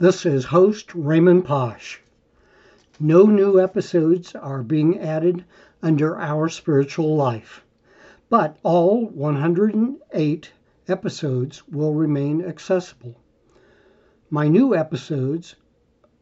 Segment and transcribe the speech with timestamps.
[0.00, 2.00] This is host Raymond Posh.
[2.98, 5.44] No new episodes are being added
[5.82, 7.62] under our spiritual life,
[8.30, 10.52] but all 108
[10.88, 13.14] episodes will remain accessible.
[14.30, 15.56] My new episodes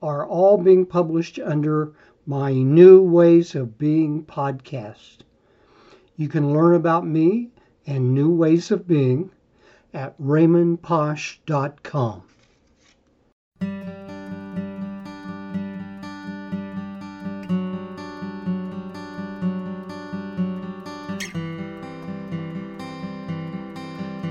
[0.03, 1.93] are all being published under
[2.27, 5.19] my New Ways of Being podcast.
[6.17, 7.51] You can learn about me
[7.87, 9.31] and new ways of being
[9.95, 12.28] at raymondposh.com.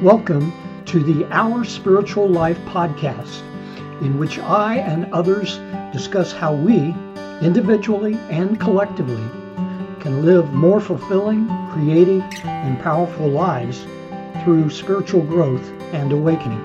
[0.08, 0.54] Welcome
[0.86, 3.42] to the Our Spiritual Life podcast,
[4.02, 5.58] in which I and others
[5.92, 6.96] discuss how we,
[7.42, 9.22] individually and collectively,
[10.00, 13.86] can live more fulfilling, creative, and powerful lives
[14.46, 16.62] through spiritual growth and awakening.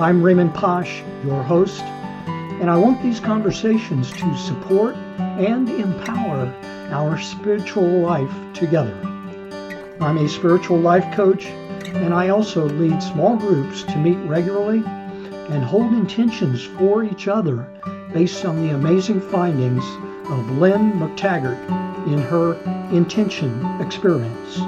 [0.00, 6.52] I'm Raymond Posh, your host, and I want these conversations to support and empower
[6.90, 8.98] our spiritual life together.
[10.00, 11.46] I'm a spiritual life coach,
[11.96, 14.82] and I also lead small groups to meet regularly
[15.50, 17.66] and hold intentions for each other
[18.12, 19.84] based on the amazing findings
[20.30, 22.54] of Lynne McTaggart in her
[22.90, 24.58] intention experience.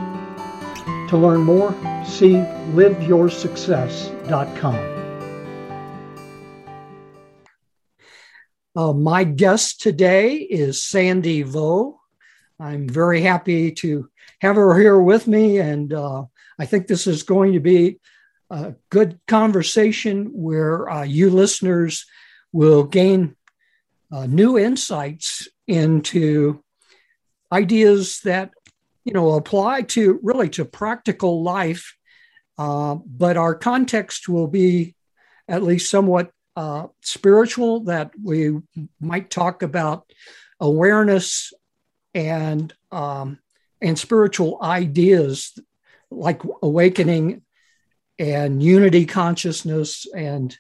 [1.11, 1.73] To learn more,
[2.05, 2.35] see
[2.75, 5.01] liveyoursuccess.com.
[8.77, 12.01] Uh, my guest today is Sandy Vo.
[12.61, 14.09] I'm very happy to
[14.41, 16.27] have her here with me, and uh,
[16.61, 18.01] I think this is going to be
[18.51, 22.05] a good conversation where uh, you listeners
[22.53, 23.35] will gain
[24.13, 26.63] uh, new insights into
[27.51, 28.51] ideas that
[29.07, 31.97] you know apply to really to practical life
[32.59, 34.95] uh, but our context will be
[35.49, 38.55] at least somewhat uh, spiritual that we
[39.01, 40.05] might talk about
[40.61, 41.55] awareness
[42.15, 43.39] and um,
[43.81, 45.59] and spiritual ideas
[46.11, 47.43] like awakening
[48.19, 50.57] and unity consciousness and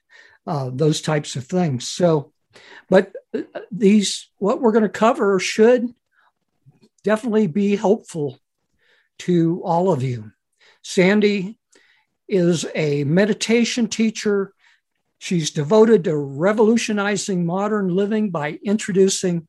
[0.46, 2.32] uh, those types of things so
[2.88, 5.94] but uh, these what we're going to cover should
[7.04, 8.38] definitely be helpful
[9.20, 10.32] to all of you.
[10.82, 11.58] Sandy
[12.28, 14.54] is a meditation teacher.
[15.18, 19.46] She's devoted to revolutionizing modern living by introducing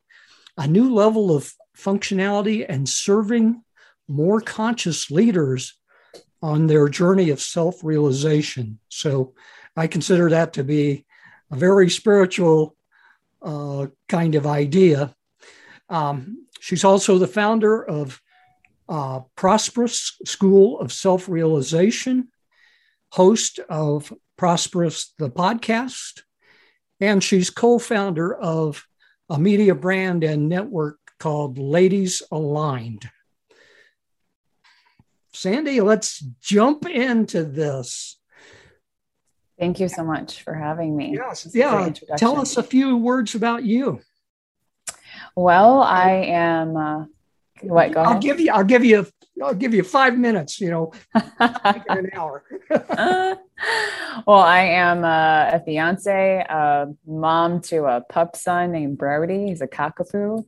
[0.58, 3.64] a new level of functionality and serving
[4.08, 5.80] more conscious leaders
[6.42, 8.80] on their journey of self realization.
[8.90, 9.34] So
[9.76, 11.06] I consider that to be
[11.52, 12.76] a very spiritual
[13.42, 15.16] uh, kind of idea.
[15.90, 18.22] Um, she's also the founder of
[18.90, 22.30] uh, Prosperous School of Self Realization,
[23.12, 26.22] host of Prosperous the podcast,
[27.00, 28.86] and she's co founder of
[29.30, 33.10] a media brand and network called Ladies Aligned.
[35.34, 38.18] Sandy, let's jump into this.
[39.60, 41.14] Thank you so much for having me.
[41.14, 41.90] Yes, yeah.
[42.18, 44.02] Tell us a few words about you.
[45.36, 46.76] Well, I am.
[46.76, 47.06] Uh,
[47.62, 47.94] what?
[47.94, 48.52] Go I'll give you.
[48.52, 49.08] I'll give you.
[49.42, 50.60] I'll give you five minutes.
[50.62, 50.94] You know,
[51.40, 52.44] an hour.
[52.70, 59.48] well, I am a, a fiance, a mom to a pup son named Brody.
[59.48, 60.46] He's a cockapoo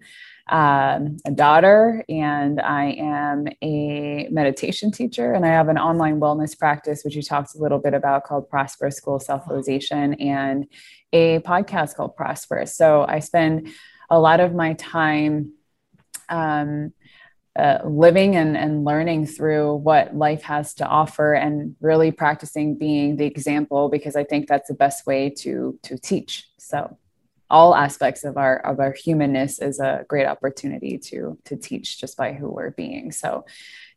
[0.49, 6.57] um, a daughter, and I am a meditation teacher, and I have an online wellness
[6.57, 10.67] practice, which you talked a little bit about, called Prosperous School Self Realization, and
[11.13, 12.75] a podcast called Prosperous.
[12.75, 13.69] So I spend
[14.09, 15.53] a lot of my time.
[16.29, 16.93] Um,
[17.55, 23.15] uh, living and, and learning through what life has to offer and really practicing being
[23.15, 26.49] the example because i think that's the best way to to teach.
[26.57, 26.97] So
[27.49, 32.17] all aspects of our of our humanness is a great opportunity to to teach just
[32.17, 33.11] by who we're being.
[33.11, 33.45] So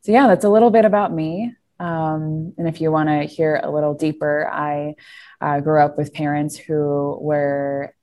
[0.01, 1.55] so yeah that's a little bit about me.
[1.79, 4.95] Um, and if you want to hear a little deeper i
[5.41, 7.93] uh, grew up with parents who were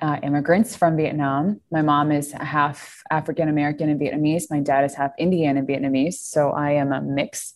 [0.00, 1.60] uh, immigrants from Vietnam.
[1.70, 4.44] My mom is half African American and Vietnamese.
[4.50, 6.14] My dad is half Indian and Vietnamese.
[6.14, 7.54] So I am a mix.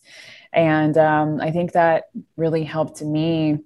[0.53, 2.05] And um, I think that
[2.37, 3.59] really helped me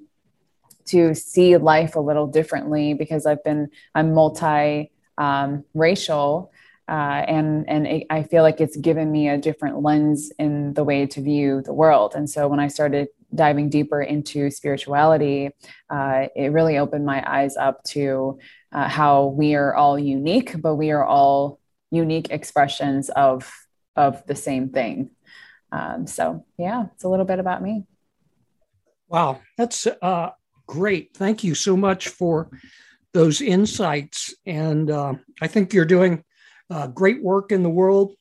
[0.85, 6.51] to see life a little differently because I've been I'm multi um, racial.
[6.87, 10.83] Uh, and and it, I feel like it's given me a different lens in the
[10.83, 12.15] way to view the world.
[12.15, 15.51] And so when I started diving deeper into spirituality,
[15.91, 18.39] uh, it really opened my eyes up to
[18.71, 21.60] uh, how we are all unique, but we are all
[21.92, 23.51] unique expressions of
[23.95, 25.10] of the same thing.
[25.71, 27.86] Um, so yeah, it's a little bit about me.
[29.07, 30.30] Wow, that's uh,
[30.68, 31.16] great.
[31.16, 32.50] Thank you so much for
[33.13, 34.33] those insights.
[34.45, 36.24] And uh, I think you're doing
[36.69, 38.13] uh, great work in the world.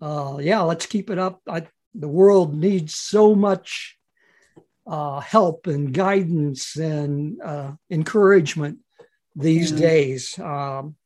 [0.00, 1.40] Uh, yeah, let's keep it up.
[1.48, 3.96] I, the world needs so much
[4.86, 7.40] uh, help and guidance and
[7.90, 8.78] encouragement
[9.40, 9.78] these yeah.
[9.78, 10.38] days.
[10.38, 10.96] Um,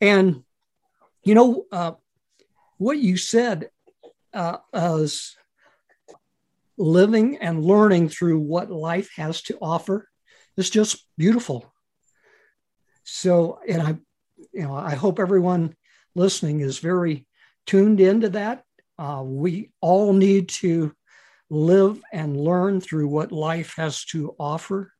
[0.00, 0.42] and,
[1.22, 1.92] you know, uh,
[2.78, 3.70] what you said
[4.32, 5.36] as
[6.76, 10.08] living and learning through what life has to offer
[10.56, 11.72] is just beautiful.
[13.04, 13.96] So, and I,
[14.52, 15.76] you know, I hope everyone
[16.14, 17.26] listening is very
[17.66, 18.64] tuned into that.
[18.98, 20.94] Uh, we all need to
[21.50, 24.92] live and learn through what life has to offer.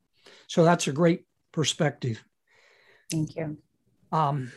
[0.47, 2.23] So that's a great perspective.
[3.15, 3.59] Thank you.
[4.11, 4.51] Um,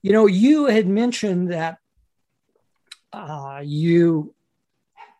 [0.00, 1.78] you know, you had mentioned that
[3.12, 4.32] uh, you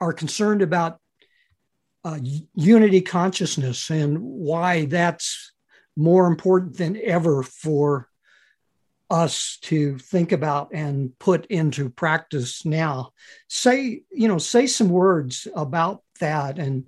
[0.01, 1.01] are concerned about
[2.05, 2.21] uh,
[2.55, 5.53] unity consciousness and why that's
[5.97, 8.09] more important than ever for
[9.11, 13.11] us to think about and put into practice now.
[13.49, 16.87] Say, you know, say some words about that, and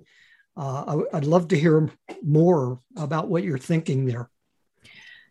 [0.55, 1.89] uh, I'd love to hear
[2.23, 4.29] more about what you're thinking there.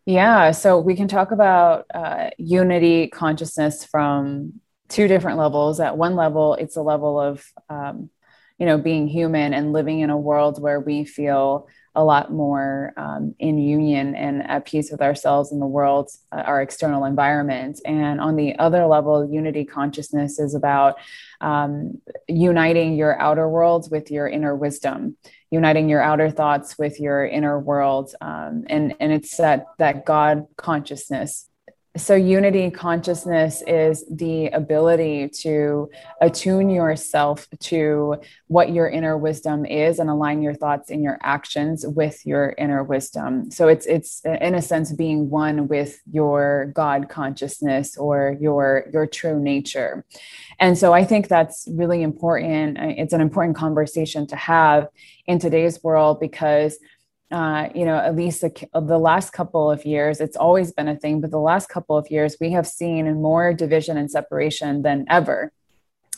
[0.06, 4.54] Yeah, so we can talk about uh, unity consciousness from
[4.88, 5.78] two different levels.
[5.78, 8.10] At one level, it's a level of, um,
[8.58, 12.92] you know, being human and living in a world where we feel a lot more
[12.96, 17.80] um, in union and at peace with ourselves and the world, uh, our external environment.
[17.84, 20.96] And on the other level, unity consciousness is about
[21.40, 25.16] um, uniting your outer world with your inner wisdom,
[25.50, 28.14] uniting your outer thoughts with your inner world.
[28.20, 31.49] Um, and, and it's that, that God consciousness
[31.96, 35.90] so unity consciousness is the ability to
[36.20, 38.16] attune yourself to
[38.46, 42.84] what your inner wisdom is and align your thoughts and your actions with your inner
[42.84, 43.50] wisdom.
[43.50, 49.06] So it's it's in a sense being one with your god consciousness or your your
[49.06, 50.04] true nature.
[50.60, 52.78] And so i think that's really important.
[52.78, 54.86] It's an important conversation to have
[55.26, 56.78] in today's world because
[57.30, 60.96] uh, you know, at least the, the last couple of years, it's always been a
[60.96, 65.06] thing, but the last couple of years, we have seen more division and separation than
[65.08, 65.52] ever.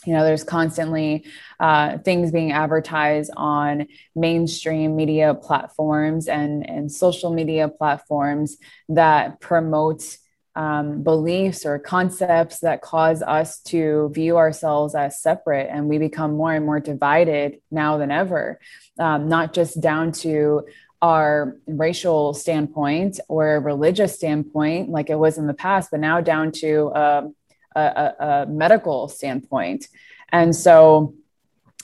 [0.05, 1.25] You know, there's constantly
[1.59, 8.57] uh, things being advertised on mainstream media platforms and, and social media platforms
[8.89, 10.17] that promote
[10.55, 16.37] um, beliefs or concepts that cause us to view ourselves as separate and we become
[16.37, 18.59] more and more divided now than ever
[18.99, 20.63] um, not just down to
[21.03, 26.49] our racial standpoint or religious standpoint, like it was in the past, but now down
[26.49, 27.35] to um,
[27.75, 29.89] a, a, a, medical standpoint.
[30.31, 31.13] And so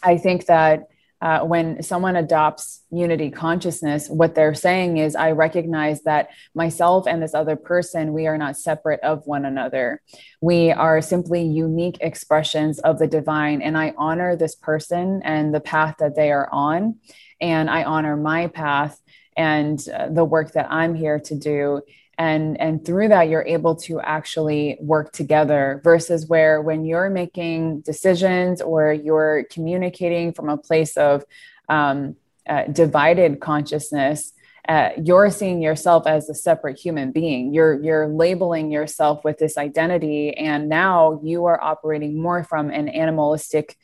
[0.02, 0.88] I think that
[1.22, 7.22] uh, when someone adopts unity consciousness, what they're saying is, I recognize that myself and
[7.22, 10.02] this other person, we are not separate of one another.
[10.40, 13.62] We are simply unique expressions of the divine.
[13.62, 17.00] And I honor this person and the path that they are on.
[17.42, 19.00] And I honor my path
[19.36, 21.82] and uh, the work that I'm here to do.
[22.18, 27.80] And, and through that, you're able to actually work together versus where when you're making
[27.82, 31.24] decisions or you're communicating from a place of
[31.70, 34.34] um, uh, divided consciousness,
[34.68, 37.54] uh, you're seeing yourself as a separate human being.
[37.54, 42.88] You're you're labeling yourself with this identity, and now you are operating more from an
[42.90, 43.78] animalistic,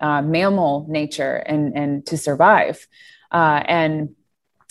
[0.00, 2.86] uh, mammal nature, and and to survive.
[3.30, 4.14] Uh, and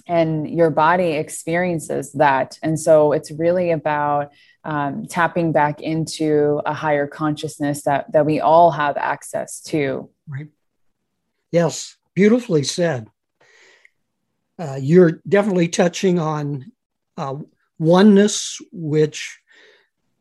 [0.08, 2.58] and your body experiences that.
[2.64, 4.32] And so it's really about
[4.64, 10.10] um, tapping back into a higher consciousness that, that we all have access to.
[10.28, 10.48] Right.
[11.52, 13.08] Yes, beautifully said.
[14.60, 16.72] Uh, you're definitely touching on
[17.18, 17.36] uh,
[17.78, 19.40] oneness, which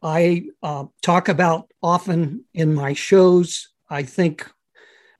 [0.03, 3.69] I uh, talk about often in my shows.
[3.89, 4.49] I think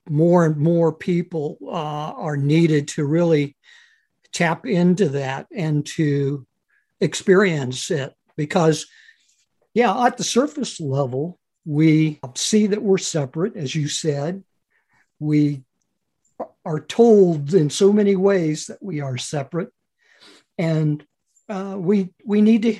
[0.09, 3.55] more and more people uh, are needed to really
[4.31, 6.45] tap into that and to
[6.99, 8.87] experience it because
[9.73, 14.41] yeah at the surface level we see that we're separate as you said.
[15.19, 15.63] We
[16.65, 19.69] are told in so many ways that we are separate.
[20.57, 21.05] And
[21.49, 22.79] uh, we we need to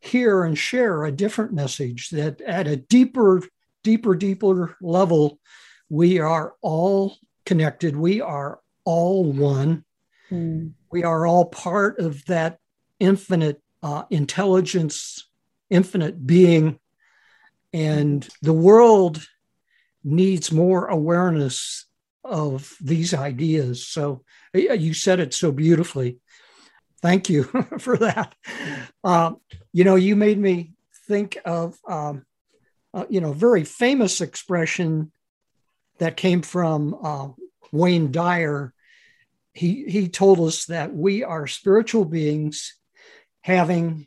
[0.00, 3.42] hear and share a different message that at a deeper
[3.82, 5.40] deeper deeper level
[5.88, 9.84] we are all connected we are all one
[10.30, 10.72] Mm.
[10.90, 12.58] We are all part of that
[12.98, 15.28] infinite uh, intelligence,
[15.70, 16.78] infinite being.
[17.72, 19.24] And the world
[20.02, 21.86] needs more awareness
[22.24, 23.86] of these ideas.
[23.86, 24.24] So
[24.54, 26.18] you said it so beautifully.
[27.02, 27.44] Thank you
[27.78, 28.34] for that.
[29.04, 29.38] Um,
[29.72, 30.72] you know, you made me
[31.06, 32.24] think of, um,
[32.94, 35.12] uh, you know, very famous expression
[35.98, 37.28] that came from uh,
[37.72, 38.72] Wayne Dyer.
[39.52, 42.74] He, he told us that we are spiritual beings
[43.42, 44.06] having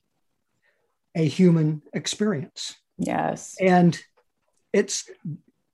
[1.15, 2.75] a human experience.
[2.97, 3.55] Yes.
[3.59, 3.99] And
[4.73, 5.09] it's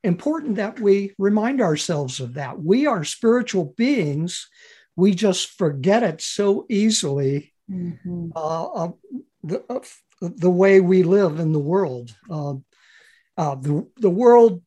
[0.04, 2.62] important that we remind ourselves of that.
[2.62, 4.48] We are spiritual beings.
[4.96, 7.54] We just forget it so easily.
[7.70, 8.30] Mm-hmm.
[8.36, 8.90] Uh,
[9.44, 9.80] the, uh,
[10.22, 12.16] the way we live in the world.
[12.30, 12.54] Uh,
[13.38, 14.62] uh, the, the world,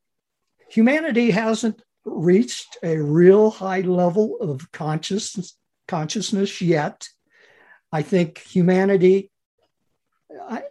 [0.69, 5.57] humanity hasn't reached a real high level of consciousness,
[5.87, 7.09] consciousness yet.
[7.93, 9.31] I think humanity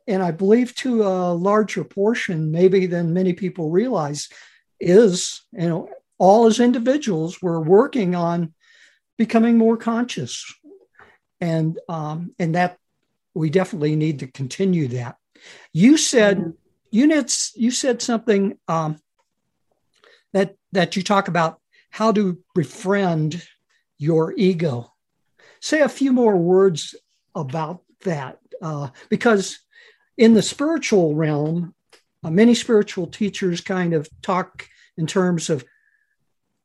[0.07, 4.29] and I believe to a larger portion, maybe than many people realize,
[4.79, 8.53] is you know all as individuals we're working on
[9.17, 10.45] becoming more conscious,
[11.41, 12.77] and um, and that
[13.33, 15.17] we definitely need to continue that.
[15.73, 16.51] You said mm-hmm.
[16.91, 17.53] units.
[17.55, 18.99] You said something um,
[20.33, 23.43] that that you talk about how to befriend
[23.97, 24.93] your ego.
[25.59, 26.95] Say a few more words
[27.33, 29.59] about that uh, because
[30.17, 31.73] in the spiritual realm,
[32.23, 34.67] uh, many spiritual teachers kind of talk
[34.97, 35.63] in terms of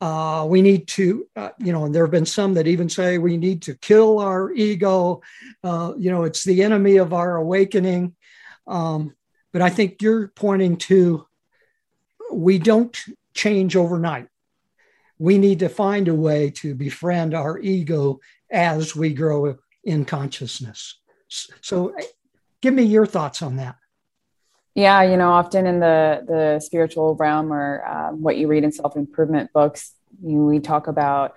[0.01, 3.19] uh, we need to, uh, you know, and there have been some that even say
[3.19, 5.23] we need to kill our ego.
[5.63, 8.15] Uh, you know, it's the enemy of our awakening.
[8.67, 9.15] Um,
[9.53, 11.27] but I think you're pointing to
[12.33, 12.99] we don't
[13.35, 14.29] change overnight.
[15.19, 18.21] We need to find a way to befriend our ego
[18.51, 20.99] as we grow in consciousness.
[21.29, 21.95] So,
[22.61, 23.77] give me your thoughts on that.
[24.75, 28.73] Yeah, you know, often in the the spiritual realm or um, what you read in
[28.73, 31.37] self improvement books, you, we talk about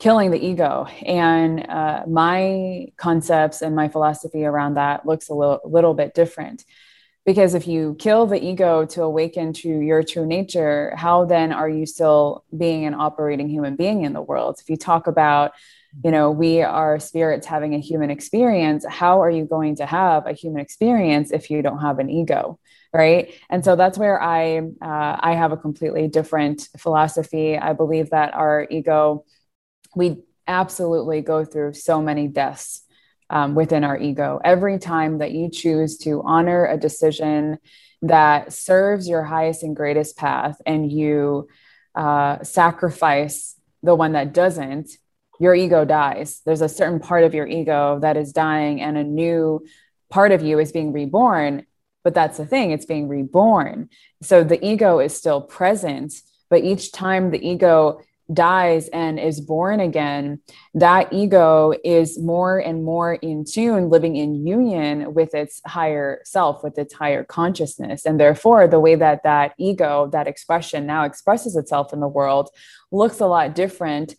[0.00, 5.60] killing the ego, and uh, my concepts and my philosophy around that looks a little
[5.64, 6.64] little bit different.
[7.24, 11.68] Because if you kill the ego to awaken to your true nature, how then are
[11.68, 14.58] you still being an operating human being in the world?
[14.60, 15.52] If you talk about
[16.02, 20.26] you know we are spirits having a human experience how are you going to have
[20.26, 22.58] a human experience if you don't have an ego
[22.92, 28.10] right and so that's where i uh, i have a completely different philosophy i believe
[28.10, 29.24] that our ego
[29.94, 32.83] we absolutely go through so many deaths
[33.30, 37.58] um, within our ego every time that you choose to honor a decision
[38.02, 41.48] that serves your highest and greatest path and you
[41.94, 44.90] uh, sacrifice the one that doesn't
[45.40, 46.40] your ego dies.
[46.44, 49.64] There's a certain part of your ego that is dying, and a new
[50.10, 51.66] part of you is being reborn.
[52.02, 53.88] But that's the thing, it's being reborn.
[54.22, 56.14] So the ego is still present,
[56.50, 58.00] but each time the ego
[58.32, 60.40] dies and is born again,
[60.74, 66.62] that ego is more and more in tune, living in union with its higher self,
[66.64, 68.06] with its higher consciousness.
[68.06, 72.48] And therefore, the way that that ego, that expression now expresses itself in the world,
[72.90, 74.14] looks a lot different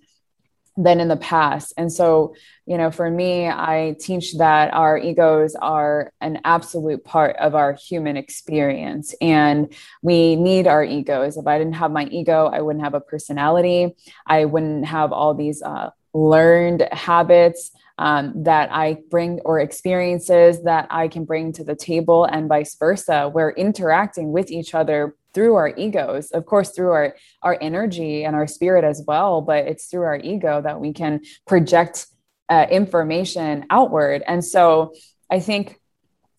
[0.77, 1.73] than in the past.
[1.77, 7.37] And so, you know, for me, I teach that our egos are an absolute part
[7.37, 11.37] of our human experience and we need our egos.
[11.37, 13.95] If I didn't have my ego, I wouldn't have a personality.
[14.27, 17.71] I wouldn't have all these uh, learned habits.
[17.97, 22.75] Um, that I bring or experiences that I can bring to the table, and vice
[22.75, 23.31] versa.
[23.33, 28.35] We're interacting with each other through our egos of course through our our energy and
[28.35, 32.07] our spirit as well but it's through our ego that we can project
[32.49, 34.23] uh, information outward.
[34.25, 34.93] And so
[35.29, 35.79] i think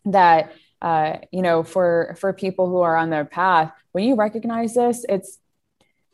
[0.04, 4.74] that uh, you know for for people who are on their path when you recognize
[4.74, 5.38] this it's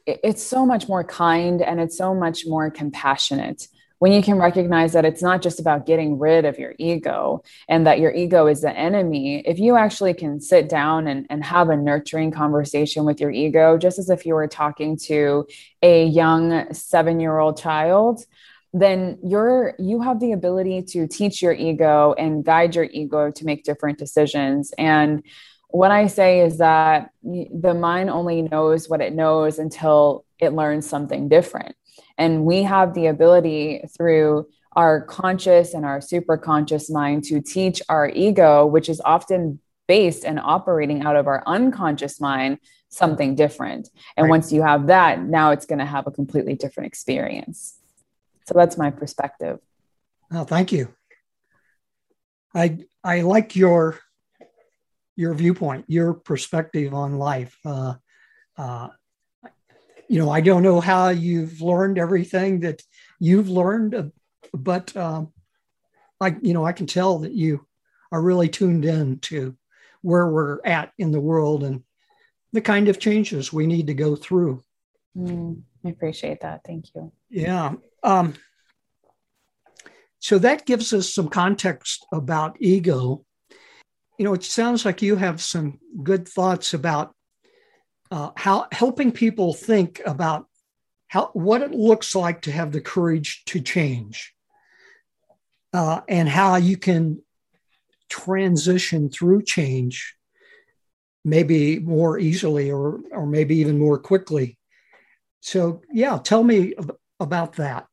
[0.06, 3.68] it's so much more kind and it's so much more compassionate
[4.02, 7.86] when you can recognize that it's not just about getting rid of your ego and
[7.86, 11.68] that your ego is the enemy, if you actually can sit down and, and have
[11.68, 15.46] a nurturing conversation with your ego, just as if you were talking to
[15.82, 18.24] a young seven year old child,
[18.72, 23.44] then you're you have the ability to teach your ego and guide your ego to
[23.44, 24.72] make different decisions.
[24.78, 25.22] And
[25.68, 30.86] what i say is that the mind only knows what it knows until it learns
[30.86, 31.76] something different
[32.18, 37.82] and we have the ability through our conscious and our super conscious mind to teach
[37.88, 42.58] our ego, which is often based and operating out of our unconscious mind,
[42.88, 43.90] something different.
[44.16, 44.30] And right.
[44.30, 47.78] once you have that, now it's going to have a completely different experience.
[48.46, 49.58] So that's my perspective.
[50.30, 50.94] Well, thank you.
[52.54, 53.98] I I like your
[55.16, 57.56] your viewpoint, your perspective on life.
[57.64, 57.94] Uh,
[58.56, 58.88] uh,
[60.12, 62.82] you know, I don't know how you've learned everything that
[63.18, 64.12] you've learned,
[64.52, 65.32] but um,
[66.20, 67.66] I, you know, I can tell that you
[68.12, 69.56] are really tuned in to
[70.02, 71.82] where we're at in the world and
[72.52, 74.62] the kind of changes we need to go through.
[75.16, 76.60] Mm, I appreciate that.
[76.62, 77.10] Thank you.
[77.30, 77.72] Yeah.
[78.02, 78.34] Um,
[80.18, 83.24] so that gives us some context about ego.
[84.18, 87.14] You know, it sounds like you have some good thoughts about
[88.12, 90.46] uh, how helping people think about
[91.08, 94.34] how what it looks like to have the courage to change,
[95.72, 97.22] uh, and how you can
[98.10, 100.14] transition through change,
[101.24, 104.58] maybe more easily or or maybe even more quickly.
[105.40, 106.74] So, yeah, tell me
[107.18, 107.86] about that.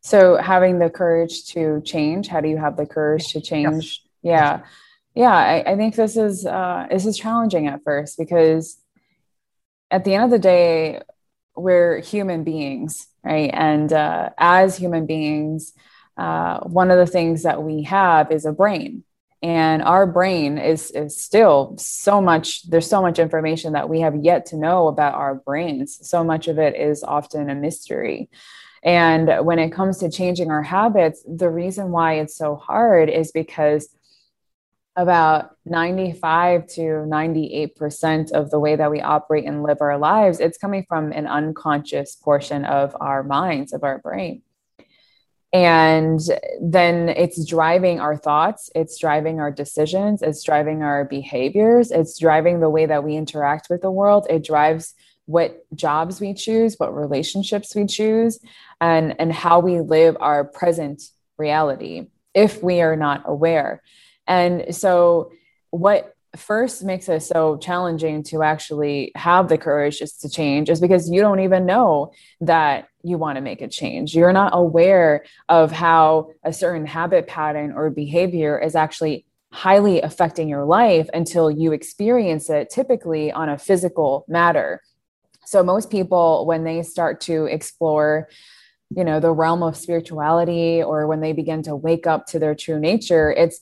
[0.00, 4.02] So having the courage to change, how do you have the courage to change?
[4.22, 4.60] Yes.
[4.60, 4.60] Yeah.
[5.14, 8.76] Yeah, I, I, think this is uh, this is challenging at first because
[9.90, 11.02] at the end of the day,
[11.54, 13.50] we're human beings, right?
[13.52, 15.72] And uh, as human beings,
[16.16, 19.04] uh, one of the things that we have is a brain,
[19.40, 22.68] and our brain is is still so much.
[22.68, 25.96] There's so much information that we have yet to know about our brains.
[26.08, 28.30] So much of it is often a mystery.
[28.82, 33.32] And when it comes to changing our habits, the reason why it's so hard is
[33.32, 33.88] because
[34.96, 40.58] about 95 to 98% of the way that we operate and live our lives, it's
[40.58, 44.42] coming from an unconscious portion of our minds, of our brain.
[45.52, 46.20] And
[46.60, 52.58] then it's driving our thoughts, it's driving our decisions, it's driving our behaviors, it's driving
[52.58, 54.94] the way that we interact with the world, it drives
[55.26, 58.40] what jobs we choose, what relationships we choose,
[58.80, 61.02] and, and how we live our present
[61.38, 63.80] reality if we are not aware.
[64.26, 65.32] And so,
[65.70, 70.80] what first makes it so challenging to actually have the courage just to change is
[70.80, 74.14] because you don't even know that you want to make a change.
[74.14, 80.48] You're not aware of how a certain habit pattern or behavior is actually highly affecting
[80.48, 84.82] your life until you experience it typically on a physical matter
[85.46, 88.28] so most people when they start to explore
[88.96, 92.56] you know the realm of spirituality or when they begin to wake up to their
[92.56, 93.60] true nature it's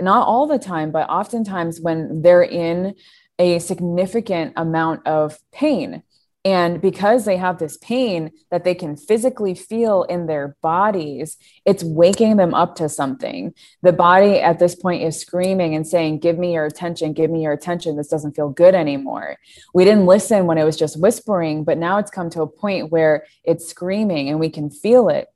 [0.00, 2.94] not all the time but oftentimes when they're in
[3.38, 6.02] a significant amount of pain
[6.44, 11.84] and because they have this pain that they can physically feel in their bodies, it's
[11.84, 13.54] waking them up to something.
[13.82, 17.42] The body at this point is screaming and saying, Give me your attention, give me
[17.42, 17.96] your attention.
[17.96, 19.36] This doesn't feel good anymore.
[19.72, 22.90] We didn't listen when it was just whispering, but now it's come to a point
[22.90, 25.28] where it's screaming and we can feel it.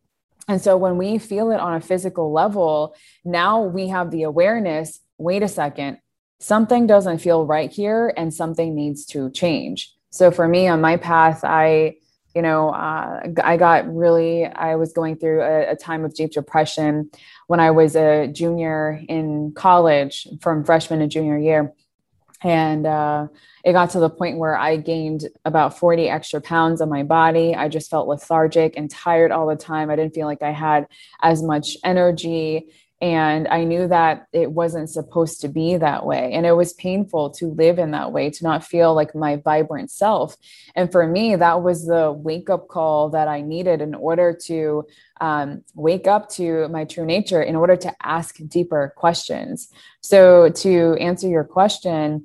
[0.48, 5.00] And so when we feel it on a physical level, now we have the awareness
[5.18, 5.98] wait a second,
[6.40, 9.92] something doesn't feel right here and something needs to change.
[10.10, 11.96] So for me on my path, I,
[12.34, 16.32] you know, uh, I got really, I was going through a, a, time of deep
[16.32, 17.10] depression
[17.46, 21.72] when I was a junior in college from freshman to junior year.
[22.42, 23.28] And uh,
[23.64, 27.54] it got to the point where I gained about 40 extra pounds on my body.
[27.54, 29.90] I just felt lethargic and tired all the time.
[29.90, 30.86] I didn't feel like I had
[31.22, 32.66] as much energy
[33.00, 36.32] and I knew that it wasn't supposed to be that way.
[36.32, 39.90] And it was painful to live in that way, to not feel like my vibrant
[39.90, 40.34] self.
[40.74, 44.86] And for me, that was the wake up call that I needed in order to
[45.20, 49.68] um, wake up to my true nature, in order to ask deeper questions.
[50.00, 52.24] So, to answer your question,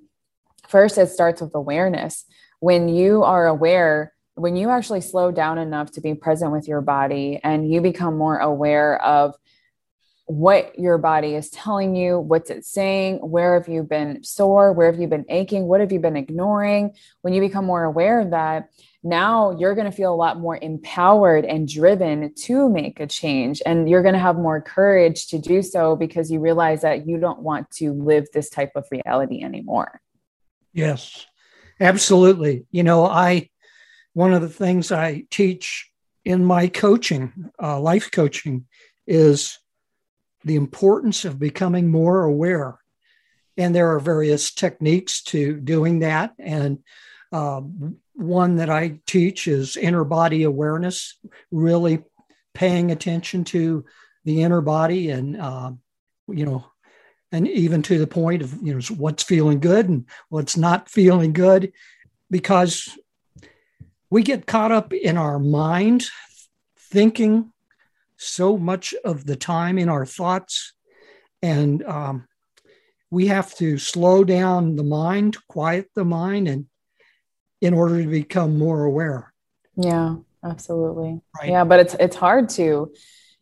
[0.70, 2.26] first, it starts with awareness.
[2.60, 6.82] When you are aware, when you actually slow down enough to be present with your
[6.82, 9.36] body and you become more aware of
[10.26, 14.90] what your body is telling you, what's it saying, where have you been sore, where
[14.92, 16.94] have you been aching, what have you been ignoring.
[17.22, 18.70] When you become more aware of that,
[19.04, 23.62] now you're going to feel a lot more empowered and driven to make a change.
[23.66, 27.18] And you're going to have more courage to do so because you realize that you
[27.18, 30.02] don't want to live this type of reality anymore.
[30.74, 31.26] Yes,
[31.80, 32.66] absolutely.
[32.72, 33.50] You know, I,
[34.14, 35.90] one of the things I teach
[36.24, 38.68] in my coaching, uh, life coaching,
[39.08, 39.58] is
[40.44, 42.80] the importance of becoming more aware.
[43.58, 46.34] And there are various techniques to doing that.
[46.40, 46.80] And
[47.32, 47.62] uh,
[48.14, 51.18] one that I teach is inner body awareness,
[51.52, 52.04] really
[52.54, 53.86] paying attention to
[54.26, 55.72] the inner body and, uh,
[56.28, 56.66] you know,
[57.32, 61.34] and even to the point of, you know, what's feeling good and what's not feeling
[61.34, 61.72] good,
[62.30, 62.98] because
[64.10, 66.06] we get caught up in our mind
[66.78, 67.54] thinking
[68.22, 70.74] so much of the time in our thoughts.
[71.42, 72.28] And um,
[73.10, 76.68] we have to slow down the mind, quiet the mind, and
[77.62, 79.34] in order to become more aware.
[79.76, 81.22] Yeah, absolutely.
[81.40, 81.50] Right.
[81.50, 82.92] Yeah, but it's it's hard to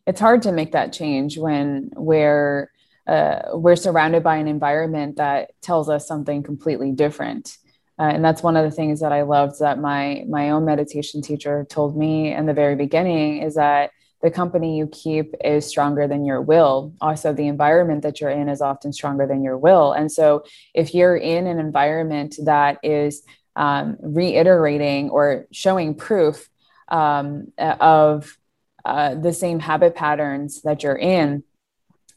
[0.06, 2.70] it's hard to make that change when we're
[3.06, 7.56] uh, we're surrounded by an environment that tells us something completely different.
[7.98, 11.20] Uh, and that's one of the things that I loved that my my own meditation
[11.20, 13.90] teacher told me in the very beginning is that
[14.22, 16.92] the company you keep is stronger than your will.
[17.00, 19.92] Also, the environment that you're in is often stronger than your will.
[19.92, 23.22] And so, if you're in an environment that is
[23.56, 26.48] um, reiterating or showing proof
[26.88, 28.36] um, of
[28.84, 31.42] uh, the same habit patterns that you're in,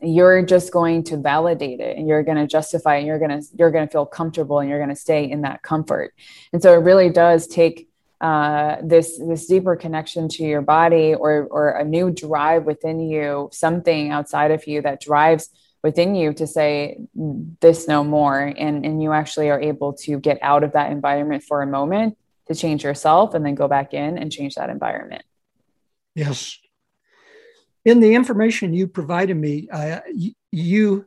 [0.01, 3.47] you're just going to validate it and you're going to justify and you're going to
[3.57, 6.13] you're going to feel comfortable and you're going to stay in that comfort
[6.51, 7.87] and so it really does take
[8.21, 13.49] uh, this this deeper connection to your body or or a new drive within you
[13.51, 15.49] something outside of you that drives
[15.83, 16.97] within you to say
[17.59, 18.39] this no more.
[18.39, 22.17] And and you actually are able to get out of that environment for a moment
[22.47, 25.23] to change yourself and then go back in and change that environment.
[26.15, 26.57] Yes.
[27.85, 29.99] In the information you provided me, uh,
[30.51, 31.05] you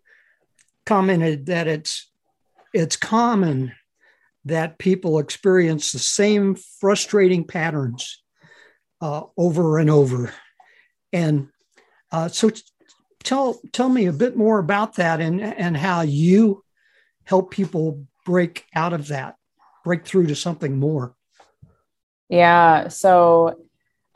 [0.84, 2.10] commented that it's
[2.74, 3.72] it's common
[4.46, 8.22] that people experience the same frustrating patterns
[9.00, 10.32] uh, over and over,
[11.12, 11.48] and
[12.10, 12.50] uh, so
[13.22, 16.64] tell tell me a bit more about that and and how you
[17.24, 19.36] help people break out of that,
[19.84, 21.14] break through to something more.
[22.28, 22.88] Yeah.
[22.88, 23.66] So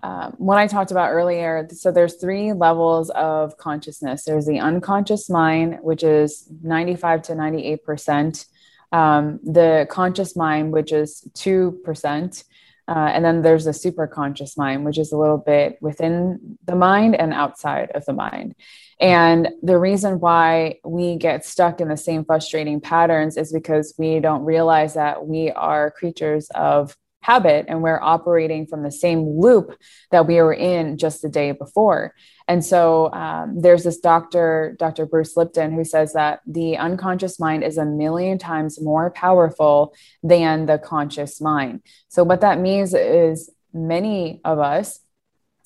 [0.03, 1.69] um, what I talked about earlier.
[1.73, 4.25] So there's three levels of consciousness.
[4.25, 8.47] There's the unconscious mind, which is 95 to 98 percent.
[8.92, 12.44] Um, the conscious mind, which is two percent.
[12.88, 16.74] Uh, and then there's the super conscious mind, which is a little bit within the
[16.74, 18.57] mind and outside of the mind.
[19.00, 24.18] And the reason why we get stuck in the same frustrating patterns is because we
[24.18, 29.76] don't realize that we are creatures of habit and we're operating from the same loop
[30.11, 32.14] that we were in just the day before
[32.51, 37.63] and so um, there's this doctor dr bruce lipton who says that the unconscious mind
[37.63, 43.51] is a million times more powerful than the conscious mind so what that means is
[43.73, 45.01] many of us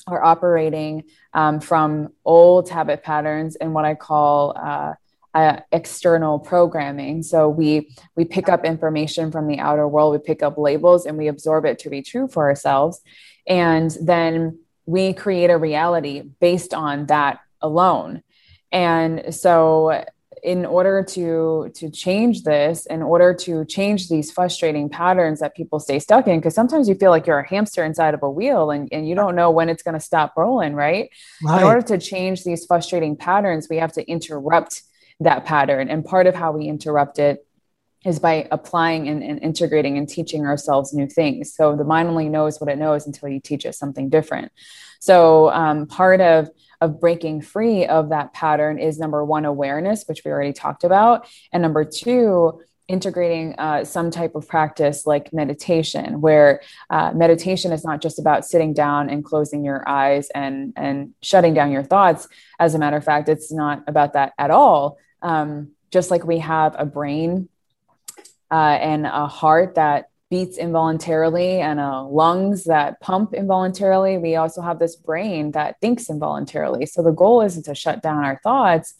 [0.06, 4.92] are operating um, from old habit patterns and what i call uh,
[5.34, 7.20] uh, external programming.
[7.22, 11.18] So we we pick up information from the outer world, we pick up labels, and
[11.18, 13.00] we absorb it to be true for ourselves,
[13.46, 18.22] and then we create a reality based on that alone.
[18.72, 20.04] And so
[20.42, 25.80] in order to to change this in order to change these frustrating patterns that people
[25.80, 28.70] stay stuck in because sometimes you feel like you're a hamster inside of a wheel
[28.70, 31.08] and, and you don't know when it's going to stop rolling right?
[31.42, 34.82] right in order to change these frustrating patterns we have to interrupt
[35.20, 35.88] that pattern.
[35.88, 37.46] And part of how we interrupt it
[38.04, 41.54] is by applying and, and, integrating and teaching ourselves new things.
[41.54, 44.52] So the mind only knows what it knows until you teach it something different.
[45.00, 46.48] So um, part of
[46.80, 51.26] of breaking free of that pattern is number one awareness, which we already talked about,
[51.52, 57.84] and number two integrating uh, some type of practice like meditation where uh, meditation is
[57.84, 62.28] not just about sitting down and closing your eyes and and shutting down your thoughts
[62.60, 66.38] as a matter of fact it's not about that at all um, just like we
[66.38, 67.48] have a brain
[68.54, 74.60] uh, and a heart that beats involuntarily and uh, lungs that pump involuntarily we also
[74.62, 78.94] have this brain that thinks involuntarily so the goal isn't to shut down our thoughts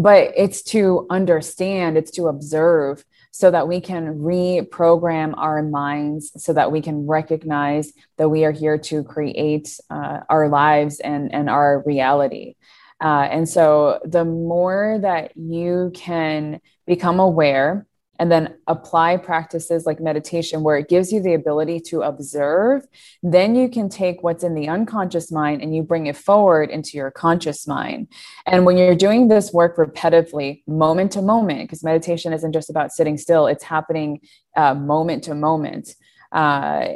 [0.00, 6.54] but it's to understand, it's to observe so that we can reprogram our minds so
[6.54, 11.50] that we can recognize that we are here to create uh, our lives and, and
[11.50, 12.54] our reality.
[12.98, 17.86] Uh, and so the more that you can become aware
[18.20, 22.86] and then apply practices like meditation where it gives you the ability to observe
[23.22, 26.96] then you can take what's in the unconscious mind and you bring it forward into
[26.96, 28.06] your conscious mind
[28.46, 32.92] and when you're doing this work repetitively moment to moment because meditation isn't just about
[32.92, 34.20] sitting still it's happening
[34.56, 35.96] uh, moment to moment
[36.32, 36.88] uh,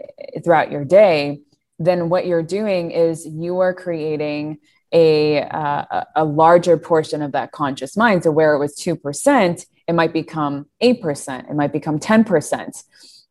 [0.45, 1.41] throughout your day
[1.79, 4.59] then what you're doing is you are creating
[4.93, 8.23] a, uh, a larger portion of that conscious mind.
[8.23, 12.85] So where it was 2%, it might become 8%, it might become 10%.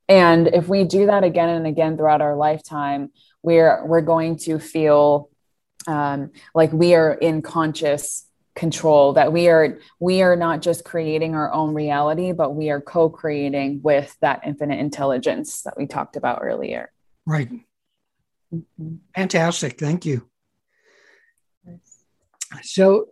[0.09, 3.11] And if we do that again and again throughout our lifetime,
[3.41, 5.29] we're, we're going to feel
[5.87, 11.33] um, like we are in conscious control that we are we are not just creating
[11.33, 16.39] our own reality but we are co-creating with that infinite intelligence that we talked about
[16.43, 16.91] earlier.
[17.25, 17.49] Right.
[18.53, 18.95] Mm-hmm.
[19.15, 19.79] fantastic.
[19.79, 20.29] Thank you.
[22.61, 23.07] So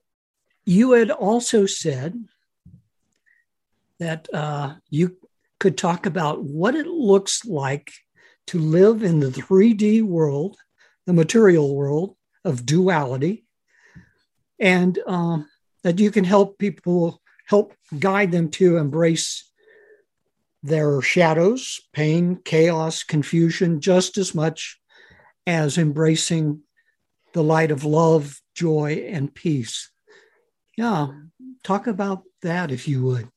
[0.65, 2.25] you had also said
[4.01, 5.15] that uh, you
[5.59, 7.91] could talk about what it looks like
[8.47, 10.57] to live in the 3D world,
[11.05, 13.45] the material world of duality,
[14.59, 15.47] and um,
[15.83, 19.51] that you can help people, help guide them to embrace
[20.63, 24.79] their shadows, pain, chaos, confusion, just as much
[25.45, 26.61] as embracing
[27.33, 29.91] the light of love, joy, and peace.
[30.75, 31.09] Yeah,
[31.63, 33.29] talk about that if you would.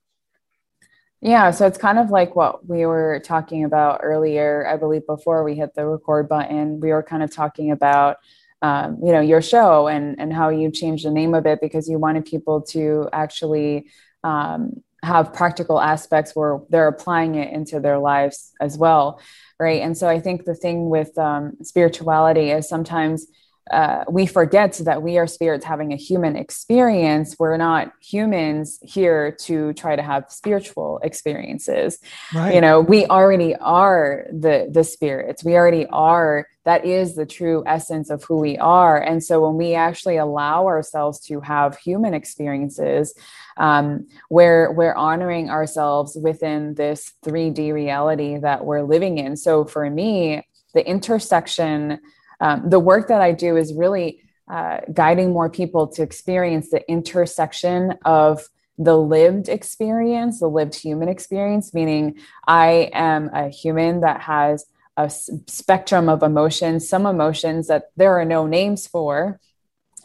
[1.25, 4.67] Yeah, so it's kind of like what we were talking about earlier.
[4.69, 8.19] I believe before we hit the record button, we were kind of talking about,
[8.61, 11.89] um, you know, your show and and how you changed the name of it because
[11.89, 13.89] you wanted people to actually
[14.23, 19.19] um, have practical aspects where they're applying it into their lives as well,
[19.59, 19.81] right?
[19.81, 23.27] And so I think the thing with um, spirituality is sometimes
[23.71, 27.37] uh, we forget that we are spirits having a human experience.
[27.39, 31.99] We're not humans here to try to have spiritual experiences.
[32.35, 32.55] Right.
[32.55, 35.43] You know, we already are the the spirits.
[35.43, 36.47] We already are.
[36.65, 39.01] That is the true essence of who we are.
[39.01, 43.15] And so when we actually allow ourselves to have human experiences,
[43.57, 49.37] um, we're we're honoring ourselves within this 3D reality that we're living in.
[49.37, 52.01] So for me, the intersection
[52.41, 54.21] um, the work that I do is really
[54.51, 61.09] uh, guiding more people to experience the intersection of the lived experience, the lived human
[61.09, 64.67] experience, meaning I am a human that has
[64.97, 69.41] a spectrum of emotions, some emotions that there are no names for.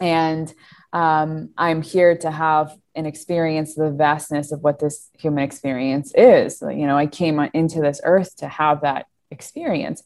[0.00, 0.52] And
[0.92, 6.12] um, I'm here to have and experience of the vastness of what this human experience
[6.14, 6.60] is.
[6.60, 10.02] You know, I came into this earth to have that experience.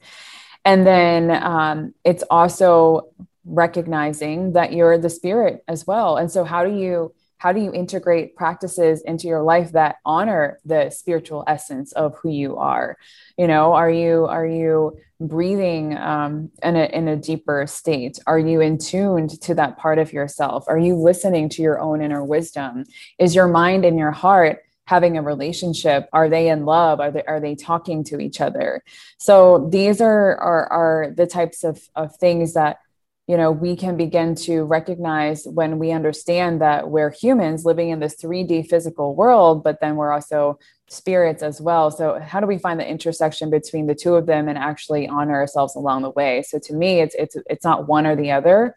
[0.65, 3.09] And then um, it's also
[3.45, 6.17] recognizing that you're the spirit as well.
[6.17, 10.59] And so how do you how do you integrate practices into your life that honor
[10.65, 12.97] the spiritual essence of who you are?
[13.37, 18.19] You know are you are you breathing um, in, a, in a deeper state?
[18.27, 20.65] Are you in tuned to that part of yourself?
[20.69, 22.85] Are you listening to your own inner wisdom?
[23.19, 27.01] Is your mind and your heart having a relationship are they in love?
[27.01, 28.83] Are they are they talking to each other?
[29.19, 32.79] So these are are, are the types of, of things that
[33.27, 37.99] you know we can begin to recognize when we understand that we're humans living in
[37.99, 41.91] this 3d physical world but then we're also spirits as well.
[41.91, 45.35] So how do we find the intersection between the two of them and actually honor
[45.35, 46.43] ourselves along the way?
[46.43, 48.75] So to me it's it's it's not one or the other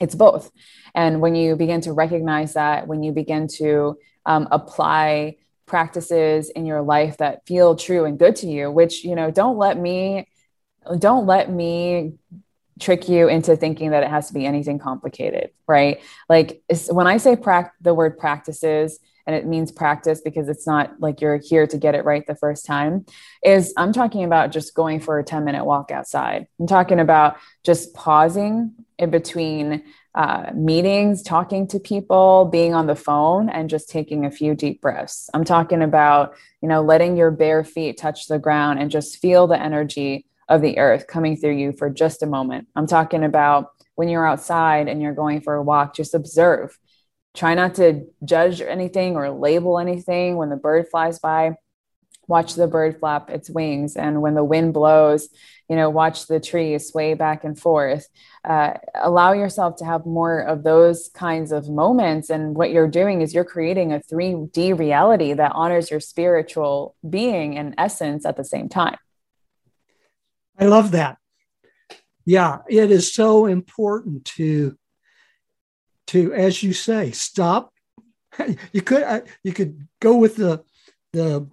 [0.00, 0.50] it's both.
[0.94, 6.66] And when you begin to recognize that when you begin to um, apply practices in
[6.66, 10.26] your life that feel true and good to you which you know don't let me
[10.98, 12.14] don't let me
[12.80, 16.00] trick you into thinking that it has to be anything complicated right?
[16.28, 20.98] Like when i say prac- the word practices and it means practice because it's not
[20.98, 23.04] like you're here to get it right the first time
[23.44, 26.48] is i'm talking about just going for a 10 minute walk outside.
[26.58, 32.96] I'm talking about just pausing in between uh, meetings, talking to people, being on the
[32.96, 35.30] phone, and just taking a few deep breaths.
[35.32, 39.46] I'm talking about, you know, letting your bare feet touch the ground and just feel
[39.46, 42.66] the energy of the earth coming through you for just a moment.
[42.74, 46.76] I'm talking about when you're outside and you're going for a walk, just observe.
[47.34, 51.54] Try not to judge anything or label anything when the bird flies by
[52.30, 55.28] watch the bird flap its wings and when the wind blows
[55.70, 58.08] you know watch the trees sway back and forth.
[58.44, 63.20] Uh, allow yourself to have more of those kinds of moments and what you're doing
[63.22, 68.44] is you're creating a 3d reality that honors your spiritual being and essence at the
[68.44, 68.96] same time.
[70.58, 71.18] I love that.
[72.26, 74.76] Yeah it is so important to
[76.08, 77.72] to as you say stop.
[78.72, 80.64] You could uh, you could go with the
[81.12, 81.48] the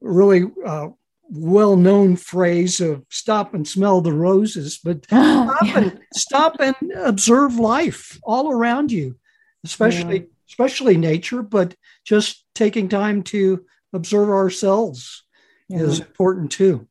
[0.00, 0.88] really uh,
[1.30, 5.78] well-known phrase of "stop and smell the roses," but stop, yeah.
[5.78, 9.16] and, stop and observe life all around you,
[9.64, 10.26] especially yeah.
[10.48, 11.42] especially nature.
[11.42, 15.24] But just taking time to observe ourselves
[15.68, 15.80] yeah.
[15.80, 16.88] is important too.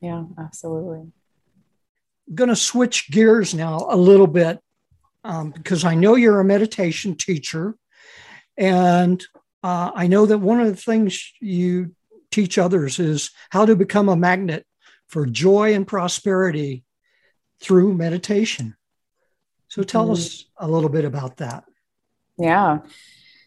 [0.00, 0.98] Yeah, absolutely.
[2.28, 4.60] I'm going to switch gears now a little bit
[5.24, 7.76] um, because I know you're a meditation teacher,
[8.56, 9.22] and
[9.62, 11.94] uh, I know that one of the things you
[12.30, 14.66] teach others is how to become a magnet
[15.06, 16.84] for joy and prosperity
[17.60, 18.76] through meditation.
[19.68, 20.12] So tell mm-hmm.
[20.12, 21.64] us a little bit about that.
[22.38, 22.80] Yeah.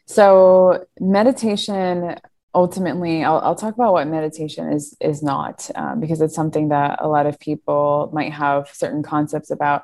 [0.05, 2.15] So meditation
[2.55, 6.99] ultimately I'll, I'll talk about what meditation is is not um, because it's something that
[7.01, 9.83] a lot of people might have certain concepts about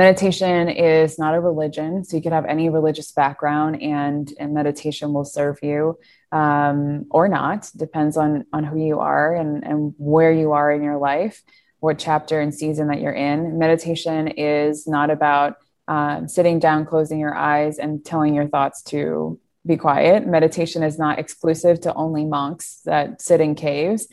[0.00, 5.12] meditation is not a religion so you could have any religious background and and meditation
[5.12, 5.98] will serve you
[6.32, 7.70] um, or not.
[7.76, 11.42] Depends on on who you are and and where you are in your life
[11.80, 13.58] what chapter and season that you're in.
[13.58, 15.56] Meditation is not about
[15.88, 20.26] um, sitting down closing your eyes and telling your thoughts to be quiet.
[20.26, 24.06] Meditation is not exclusive to only monks that sit in caves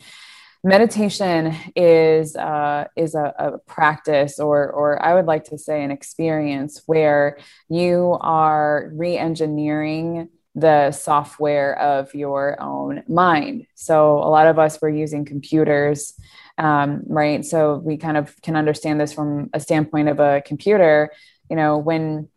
[0.68, 5.90] meditation is uh, is a, a, practice or or I would like to say an
[5.90, 13.66] experience where you are re-engineering the software of your own mind.
[13.74, 16.14] So a lot of us were using computers,
[16.58, 17.44] um, right?
[17.44, 21.10] So we kind of can understand this from a standpoint of a computer.
[21.48, 22.28] You know, when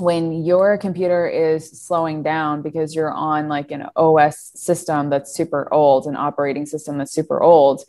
[0.00, 5.72] when your computer is slowing down because you're on like an OS system that's super
[5.72, 7.84] old, an operating system that's super old,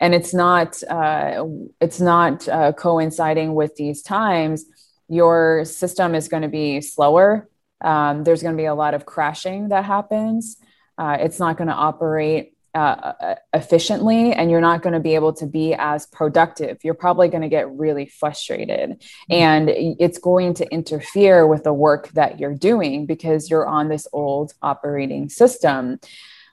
[0.00, 1.44] and it's not uh,
[1.80, 4.64] it's not uh, coinciding with these times,
[5.08, 7.48] your system is going to be slower.
[7.80, 10.56] Um, there's going to be a lot of crashing that happens.
[10.98, 15.14] Uh, it's not going to operate uh, uh, efficiently and you're not going to be
[15.14, 16.76] able to be as productive.
[16.84, 19.32] You're probably going to get really frustrated mm-hmm.
[19.32, 24.06] and it's going to interfere with the work that you're doing because you're on this
[24.12, 26.00] old operating system.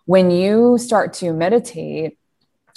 [0.05, 2.17] When you start to meditate,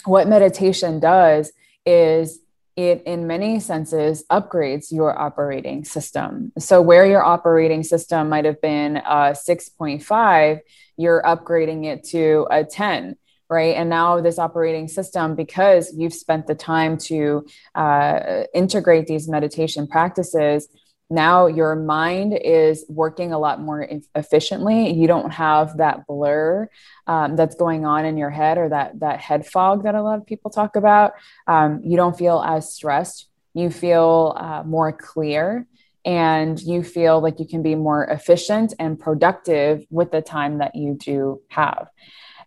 [0.06, 1.52] what meditation does
[1.84, 2.40] is
[2.74, 6.50] it in many senses upgrades your operating system.
[6.58, 10.60] So, where your operating system might have been a 6.5,
[10.96, 13.16] you're upgrading it to a 10
[13.48, 13.76] right?
[13.76, 19.86] And now this operating system because you've spent the time to uh, integrate these meditation
[19.86, 20.68] practices
[21.08, 24.92] now your mind is working a lot more efficiently.
[24.92, 26.68] You don't have that blur
[27.06, 30.18] um, that's going on in your head or that that head fog that a lot
[30.18, 31.12] of people talk about.
[31.46, 33.28] Um, you don't feel as stressed.
[33.54, 35.66] You feel uh, more clear
[36.04, 40.74] and you feel like you can be more efficient and productive with the time that
[40.74, 41.88] you do have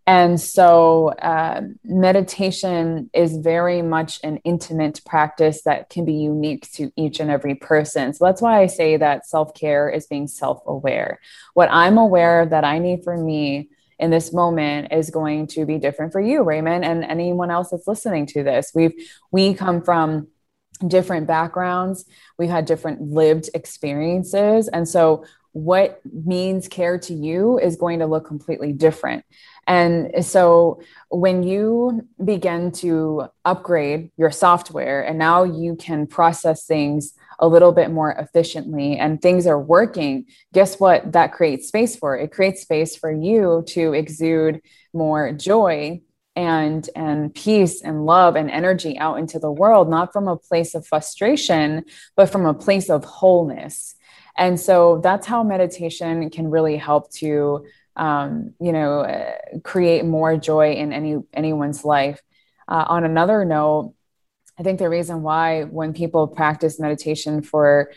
[0.10, 6.92] and so, uh, meditation is very much an intimate practice that can be unique to
[6.96, 8.12] each and every person.
[8.14, 11.20] So, that's why I say that self care is being self aware.
[11.54, 13.70] What I'm aware that I need for me
[14.00, 17.86] in this moment is going to be different for you, Raymond, and anyone else that's
[17.86, 18.72] listening to this.
[18.74, 18.94] We've
[19.32, 20.30] we come from
[20.88, 22.06] different backgrounds,
[22.40, 24.70] we've had different lived experiences.
[24.70, 25.26] And so,
[25.64, 29.26] what means care to you is going to look completely different.
[29.68, 37.14] And so when you begin to upgrade your software and now you can process things
[37.38, 42.18] a little bit more efficiently and things are working, guess what that creates space for?
[42.18, 44.62] It creates space for you to exude
[44.94, 46.02] more joy
[46.36, 50.74] and and peace and love and energy out into the world not from a place
[50.76, 51.84] of frustration
[52.16, 53.96] but from a place of wholeness
[54.40, 57.66] and so that's how meditation can really help to
[58.00, 62.22] um, you know, uh, create more joy in any anyone's life.
[62.68, 63.94] Uh, on another note,
[64.58, 67.92] I think the reason why when people practice meditation for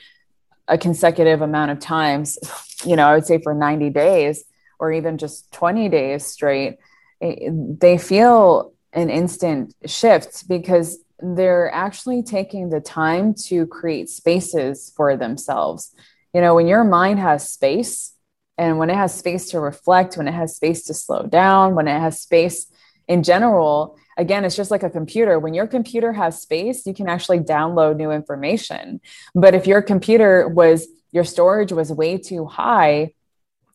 [0.67, 2.37] a consecutive amount of times,
[2.85, 4.45] you know, I would say for 90 days
[4.81, 6.79] or even just 20 days straight,
[7.21, 15.17] they feel an instant shift because they're actually taking the time to create spaces for
[15.17, 15.95] themselves.
[16.33, 18.15] You know, when your mind has space,
[18.59, 21.89] and when it has space to reflect, when it has space to slow down, when
[21.89, 22.67] it has space
[23.09, 25.39] in general, again, it's just like a computer.
[25.39, 29.01] When your computer has space, you can actually download new information.
[29.35, 33.15] But if your computer was, your storage was way too high,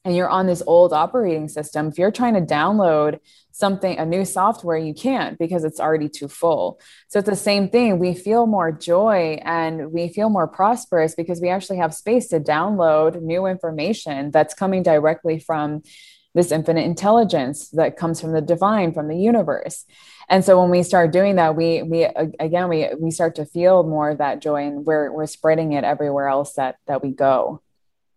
[0.08, 3.20] and you're on this old operating system, if you're trying to download
[3.52, 6.80] something, a new software, you can't because it's already too full.
[7.10, 8.00] So it's the same thing.
[8.00, 12.40] We feel more joy and we feel more prosperous because we actually have space to
[12.40, 15.84] download new information that's coming directly from
[16.34, 19.84] this infinite intelligence that comes from the divine, from the universe.
[20.30, 22.04] And so when we start doing that, we we
[22.40, 25.84] again we we start to feel more of that joy and we're we're spreading it
[25.84, 27.62] everywhere else that that we go.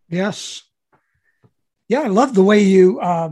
[0.09, 0.63] Yes.
[1.91, 3.31] Yeah, I love the way you uh,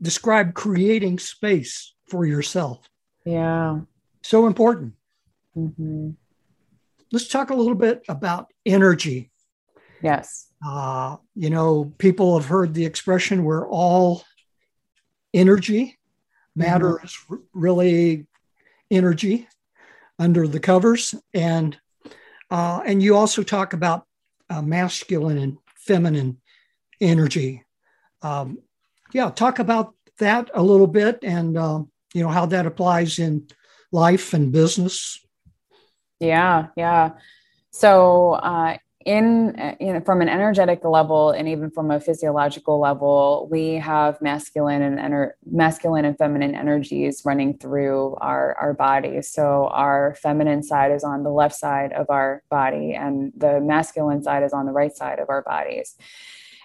[0.00, 2.88] describe creating space for yourself.
[3.26, 3.80] Yeah.
[4.22, 4.94] So important.
[5.54, 6.12] Mm-hmm.
[7.12, 9.30] Let's talk a little bit about energy.
[10.02, 10.46] Yes.
[10.66, 14.24] Uh, you know, people have heard the expression we're all
[15.34, 15.98] energy.
[16.56, 17.04] Matter mm-hmm.
[17.04, 18.26] is r- really
[18.90, 19.46] energy
[20.18, 21.14] under the covers.
[21.34, 21.78] And
[22.50, 24.06] uh, and you also talk about
[24.48, 26.40] uh, masculine and feminine
[27.00, 27.64] energy.
[28.22, 28.58] Um,
[29.12, 31.82] yeah, talk about that a little bit and uh,
[32.14, 33.46] you know how that applies in
[33.92, 35.24] life and business.
[36.20, 37.12] Yeah, yeah.
[37.70, 43.48] So, uh, in you know from an energetic level and even from a physiological level
[43.50, 49.68] we have masculine and ener- masculine and feminine energies running through our our bodies so
[49.72, 54.42] our feminine side is on the left side of our body and the masculine side
[54.42, 55.96] is on the right side of our bodies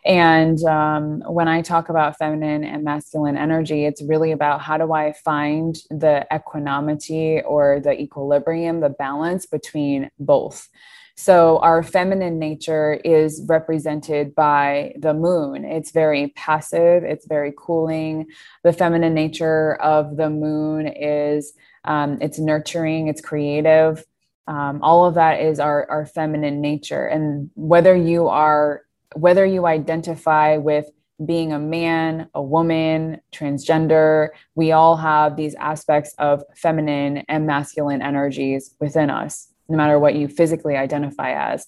[0.05, 4.91] and um, when I talk about feminine and masculine energy, it's really about how do
[4.91, 10.67] I find the equanimity or the equilibrium, the balance between both.
[11.15, 15.63] So, our feminine nature is represented by the moon.
[15.63, 18.25] It's very passive, it's very cooling.
[18.63, 21.53] The feminine nature of the moon is
[21.85, 24.03] um, it's nurturing, it's creative.
[24.47, 27.05] Um, all of that is our, our feminine nature.
[27.05, 28.81] And whether you are,
[29.15, 30.89] whether you identify with
[31.23, 38.01] being a man, a woman, transgender, we all have these aspects of feminine and masculine
[38.01, 41.67] energies within us no matter what you physically identify as.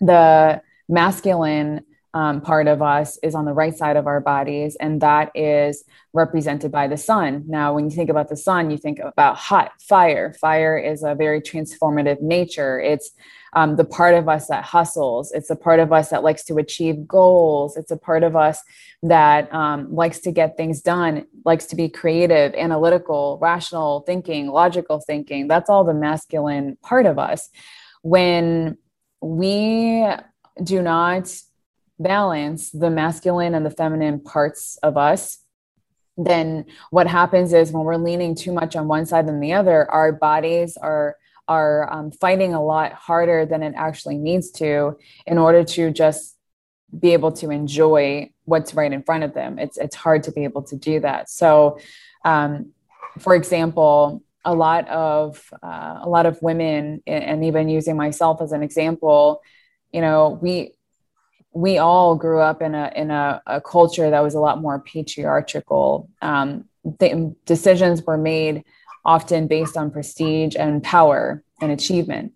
[0.00, 5.00] The masculine um, part of us is on the right side of our bodies, and
[5.00, 7.44] that is represented by the sun.
[7.48, 10.32] Now, when you think about the sun, you think about hot fire.
[10.34, 12.80] Fire is a very transformative nature.
[12.80, 13.10] It's
[13.54, 15.32] um, the part of us that hustles.
[15.32, 17.76] It's a part of us that likes to achieve goals.
[17.76, 18.62] It's a part of us
[19.02, 25.00] that um, likes to get things done, likes to be creative, analytical, rational thinking, logical
[25.00, 25.48] thinking.
[25.48, 27.50] That's all the masculine part of us.
[28.02, 28.78] When
[29.20, 30.06] we
[30.62, 31.32] do not
[31.98, 35.38] balance the masculine and the feminine parts of us,
[36.16, 39.90] then what happens is when we're leaning too much on one side than the other,
[39.90, 41.16] our bodies are
[41.48, 46.36] are um, fighting a lot harder than it actually needs to in order to just
[46.98, 49.58] be able to enjoy what's right in front of them.
[49.58, 51.28] It's it's hard to be able to do that.
[51.28, 51.78] So,
[52.24, 52.72] um,
[53.18, 58.52] for example, a lot of uh, a lot of women, and even using myself as
[58.52, 59.42] an example,
[59.92, 60.74] you know, we
[61.52, 64.80] we all grew up in a in a, a culture that was a lot more
[64.80, 66.08] patriarchal.
[66.20, 66.66] Um,
[67.46, 68.62] decisions were made
[69.04, 72.32] often based on prestige and power and achievement.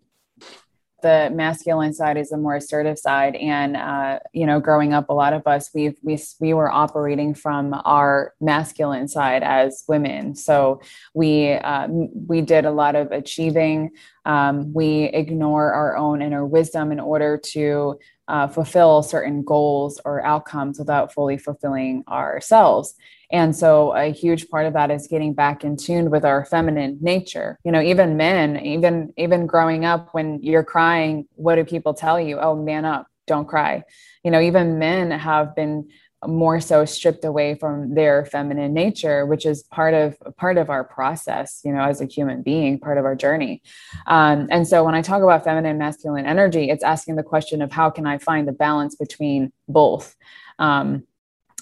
[1.01, 5.15] The masculine side is the more assertive side, and uh, you know, growing up, a
[5.15, 10.35] lot of us we we we were operating from our masculine side as women.
[10.35, 10.81] So
[11.15, 13.91] we uh, we did a lot of achieving.
[14.25, 20.25] Um, we ignore our own inner wisdom in order to uh, fulfill certain goals or
[20.27, 22.95] outcomes without fully fulfilling ourselves.
[23.31, 26.99] And so a huge part of that is getting back in tune with our feminine
[27.01, 27.59] nature.
[27.65, 32.19] You know, even men, even even growing up when you're crying, what do people tell
[32.19, 32.39] you?
[32.39, 33.85] Oh, man up, don't cry.
[34.25, 35.89] You know, even men have been
[36.27, 40.83] more so stripped away from their feminine nature which is part of part of our
[40.83, 43.63] process you know as a human being part of our journey
[44.09, 47.71] um, and so when i talk about feminine masculine energy it's asking the question of
[47.71, 50.17] how can i find the balance between both
[50.59, 51.05] um,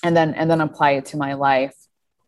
[0.07, 1.75] and then and then apply it to my life.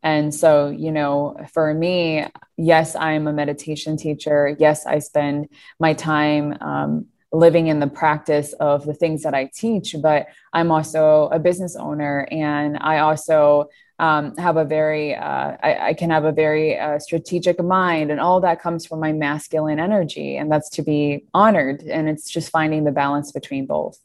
[0.03, 2.27] And so you know for me
[2.57, 4.57] yes i'm a meditation teacher.
[4.59, 5.49] Yes i spend
[5.79, 10.71] my time um, living in the practice of the things that i teach but i'm
[10.73, 13.69] also a business owner and i also
[13.99, 18.19] um, have a very uh, I, I, can have a very uh, strategic mind and
[18.19, 21.83] all that comes from my masculine energy and that's to be honored.
[21.83, 23.99] And it's just finding the balance between both.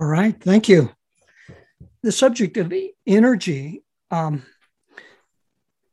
[0.00, 0.38] All right.
[0.38, 0.90] Thank you
[2.02, 2.72] the subject of
[3.06, 4.44] energy, um,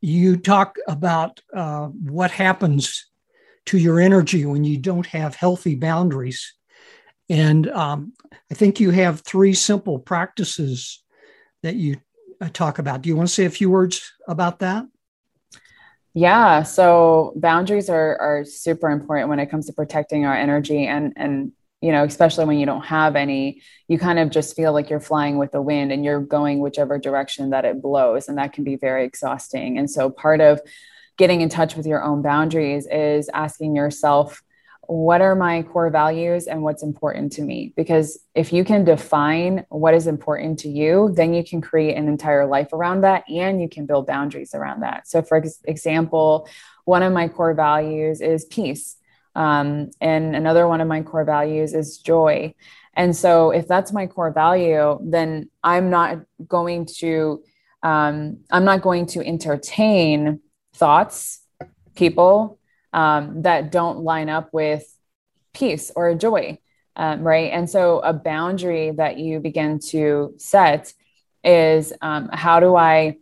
[0.01, 3.07] you talk about uh, what happens
[3.65, 6.53] to your energy when you don't have healthy boundaries.
[7.29, 8.13] And um,
[8.51, 11.03] I think you have three simple practices
[11.63, 11.97] that you
[12.39, 13.01] uh, talk about.
[13.01, 14.85] Do you want to say a few words about that?
[16.13, 21.11] Yeah, so boundaries are are super important when it comes to protecting our energy and
[21.17, 21.51] and
[21.81, 24.99] you know, especially when you don't have any, you kind of just feel like you're
[24.99, 28.27] flying with the wind and you're going whichever direction that it blows.
[28.27, 29.77] And that can be very exhausting.
[29.77, 30.61] And so part of
[31.17, 34.41] getting in touch with your own boundaries is asking yourself,
[34.87, 37.73] what are my core values and what's important to me?
[37.75, 42.07] Because if you can define what is important to you, then you can create an
[42.07, 45.07] entire life around that and you can build boundaries around that.
[45.07, 46.47] So, for example,
[46.85, 48.97] one of my core values is peace.
[49.35, 52.53] Um, and another one of my core values is joy.
[52.95, 57.43] And so, if that's my core value, then I'm not going to
[57.83, 60.39] um, I'm not going to entertain
[60.73, 61.41] thoughts,
[61.95, 62.59] people
[62.93, 64.83] um, that don't line up with
[65.53, 66.57] peace or joy,
[66.95, 67.51] um, right?
[67.51, 70.93] And so, a boundary that you begin to set
[71.43, 73.17] is um, how do I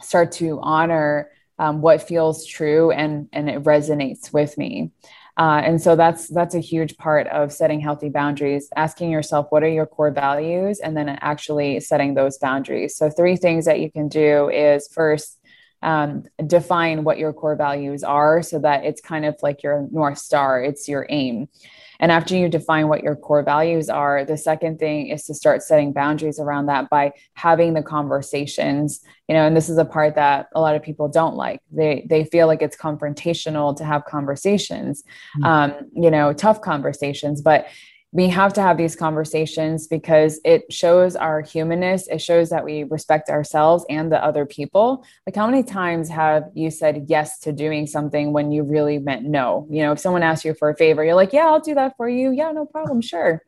[0.00, 4.92] start to honor um, what feels true and and it resonates with me
[5.36, 9.62] Uh, and so that's that's a huge part of setting healthy boundaries asking yourself what
[9.62, 10.80] are your core values?
[10.80, 12.96] And then actually setting those boundaries.
[12.96, 15.38] So three things that you can do is first
[15.82, 20.18] um, define what your core values are so that it's kind of like your north
[20.18, 21.48] star it's your aim
[22.00, 25.62] and after you define what your core values are, the second thing is to start
[25.62, 29.00] setting boundaries around that by having the conversations.
[29.28, 31.60] You know, and this is a part that a lot of people don't like.
[31.70, 35.02] They they feel like it's confrontational to have conversations,
[35.38, 35.44] mm-hmm.
[35.44, 37.42] um, you know, tough conversations.
[37.42, 37.66] But
[38.16, 42.08] we have to have these conversations because it shows our humanness.
[42.08, 45.04] It shows that we respect ourselves and the other people.
[45.26, 49.26] Like how many times have you said yes to doing something when you really meant
[49.26, 49.66] no?
[49.68, 51.98] You know if someone asks you for a favor you're like yeah i'll do that
[51.98, 52.30] for you.
[52.30, 53.42] Yeah no problem sure.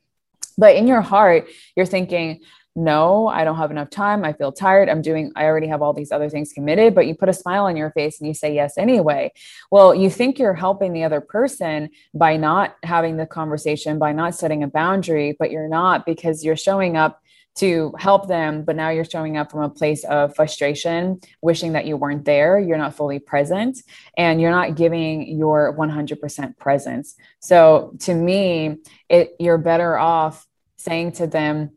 [0.58, 2.40] But in your heart you're thinking
[2.78, 4.24] no, I don't have enough time.
[4.24, 4.88] I feel tired.
[4.88, 7.64] I'm doing, I already have all these other things committed, but you put a smile
[7.64, 9.32] on your face and you say yes anyway.
[9.72, 14.36] Well, you think you're helping the other person by not having the conversation, by not
[14.36, 17.20] setting a boundary, but you're not because you're showing up
[17.56, 21.84] to help them, but now you're showing up from a place of frustration, wishing that
[21.84, 23.82] you weren't there, you're not fully present,
[24.16, 27.16] and you're not giving your 100% presence.
[27.40, 28.76] So to me,
[29.08, 31.72] it you're better off saying to them,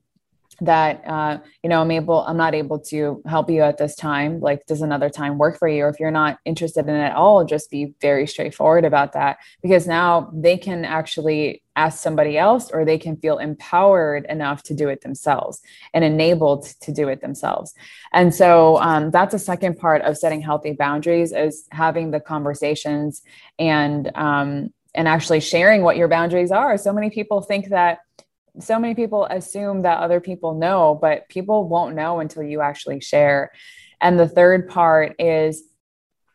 [0.61, 4.39] that uh, you know i'm able i'm not able to help you at this time
[4.39, 5.83] like does another time work for you?
[5.83, 9.37] Or if you're not interested in it at all just be very straightforward about that.
[9.61, 14.73] Because now they can actually ask somebody else or they can feel empowered enough to
[14.73, 15.61] do it themselves
[15.93, 17.73] and enabled to do it themselves.
[18.11, 23.21] And so um, that's a second part of setting healthy boundaries is having the conversations
[23.59, 26.77] and um, and actually sharing what your boundaries are.
[26.77, 27.99] So many people think that
[28.59, 32.99] so many people assume that other people know, but people won't know until you actually
[32.99, 33.51] share.
[33.99, 35.63] And the third part is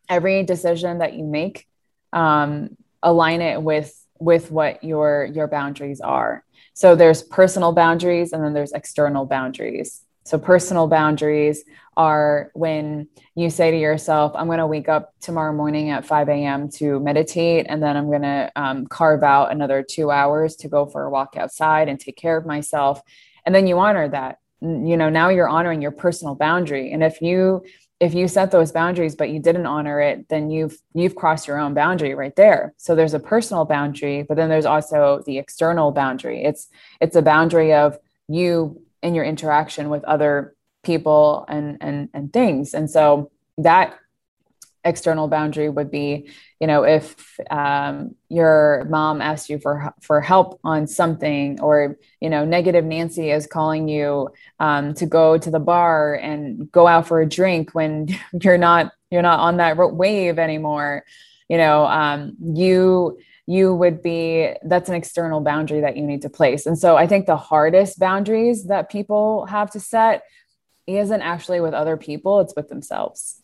[0.08, 1.66] every decision that you make,
[2.12, 6.42] um, align it with with what your your boundaries are.
[6.72, 10.02] So there's personal boundaries and then there's external boundaries.
[10.27, 11.62] So, personal boundaries
[11.97, 13.07] are when
[13.37, 16.68] you say to yourself, I'm going to wake up tomorrow morning at 5 a.m.
[16.70, 20.85] to meditate, and then I'm going to um, carve out another two hours to go
[20.85, 23.01] for a walk outside and take care of myself.
[23.45, 24.41] And then you honor that.
[24.61, 26.91] You know, now you're honoring your personal boundary.
[26.91, 27.64] And if you
[28.01, 31.59] if you set those boundaries but you didn't honor it then you've you've crossed your
[31.59, 35.93] own boundary right there so there's a personal boundary but then there's also the external
[35.93, 36.68] boundary it's
[37.01, 37.99] it's a boundary of
[38.29, 42.74] you in your interaction with other people and and and things.
[42.74, 43.98] And so that
[44.86, 46.30] external boundary would be
[46.61, 52.30] you know if um, your mom asks you for for help on something or you
[52.30, 54.28] know negative nancy is calling you
[54.61, 58.07] um, to go to the bar and go out for a drink when
[58.42, 61.04] you're not you're not on that wave anymore
[61.48, 66.30] you know um, you you would be that's an external boundary that you need to
[66.30, 66.66] place.
[66.66, 70.24] And so I think the hardest boundaries that people have to set
[70.86, 73.42] isn't actually with other people, it's with themselves.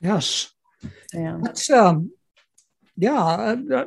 [0.00, 0.50] Yes.
[1.14, 1.38] Yeah.
[1.40, 2.10] That's um
[2.96, 3.84] yeah, uh, uh,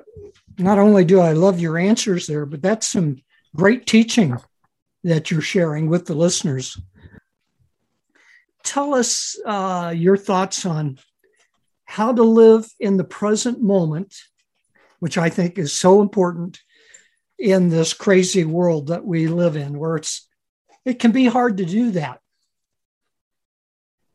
[0.57, 3.21] not only do I love your answers there, but that's some
[3.55, 4.37] great teaching
[5.03, 6.79] that you're sharing with the listeners.
[8.63, 10.97] Tell us uh, your thoughts on
[11.85, 14.15] how to live in the present moment
[15.05, 16.63] which I think is so important
[17.37, 20.27] in this crazy world that we live in, where it's
[20.83, 22.21] it can be hard to do that.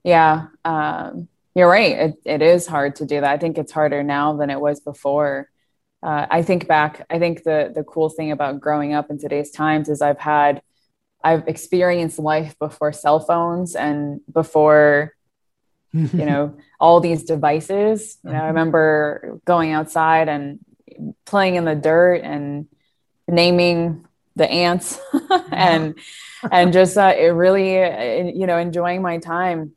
[0.02, 1.92] Yeah, um, you're right.
[1.92, 3.30] It, it is hard to do that.
[3.30, 5.48] I think it's harder now than it was before.
[6.02, 7.06] Uh, I think back.
[7.08, 10.60] I think the the cool thing about growing up in today's times is I've had
[11.22, 15.14] I've experienced life before cell phones and before
[15.92, 20.60] you know all these devices you know i remember going outside and
[21.24, 22.66] playing in the dirt and
[23.28, 24.98] naming the ants
[25.52, 25.98] and
[26.50, 29.72] and just uh, it really uh, you know enjoying my time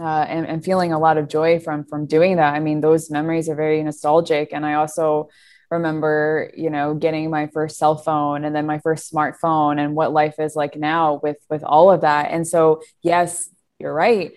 [0.00, 2.54] uh, and, and feeling a lot of joy from from doing that.
[2.54, 4.50] I mean those memories are very nostalgic.
[4.52, 5.28] And i also
[5.70, 10.12] remember you know getting my first cell phone and then my first smartphone and what
[10.12, 12.30] life is like now with with all of that.
[12.30, 14.32] And so yes you're right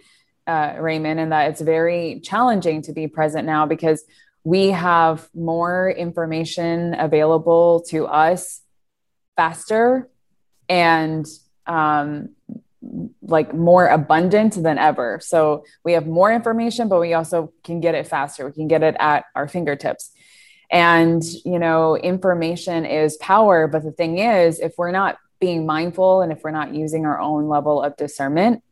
[0.47, 4.03] uh, raymond and that it's very challenging to be present now because
[4.46, 8.62] we have more information available to us
[9.36, 10.08] faster
[10.70, 11.26] and
[11.66, 12.30] um,
[13.24, 15.20] like more abundant than ever.
[15.20, 18.46] So we have more information, but we also can get it faster.
[18.46, 20.12] We can get it at our fingertips.
[20.70, 23.68] And, you know, information is power.
[23.68, 27.20] But the thing is, if we're not being mindful and if we're not using our
[27.20, 28.64] own level of discernment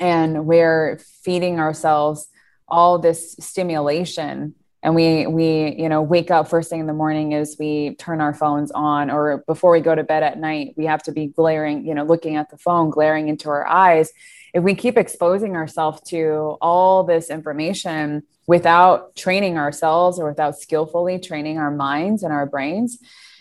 [0.00, 2.26] and we're feeding ourselves
[2.66, 7.32] all this stimulation and we we you know wake up first thing in the morning
[7.32, 10.84] is we turn our phones on or before we go to bed at night we
[10.84, 14.12] have to be glaring you know looking at the phone glaring into our eyes.
[14.52, 21.18] If we keep exposing ourselves to all this information without training ourselves or without skillfully
[21.18, 22.98] training our minds and our brains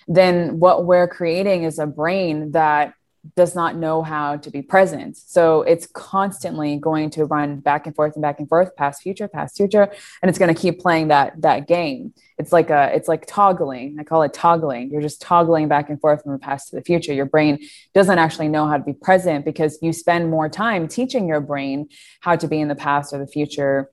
[0.07, 2.93] then what we're creating is a brain that
[3.35, 5.15] does not know how to be present.
[5.15, 9.27] So it's constantly going to run back and forth and back and forth, past future,
[9.27, 9.89] past future,
[10.21, 12.13] and it's going to keep playing that that game.
[12.37, 13.97] It's like a it's like toggling.
[13.99, 14.91] I call it toggling.
[14.91, 17.13] You're just toggling back and forth from the past to the future.
[17.13, 17.59] Your brain
[17.93, 21.89] doesn't actually know how to be present because you spend more time teaching your brain
[22.19, 23.89] how to be in the past or the future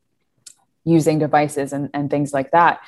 [0.85, 2.81] using devices and, and things like that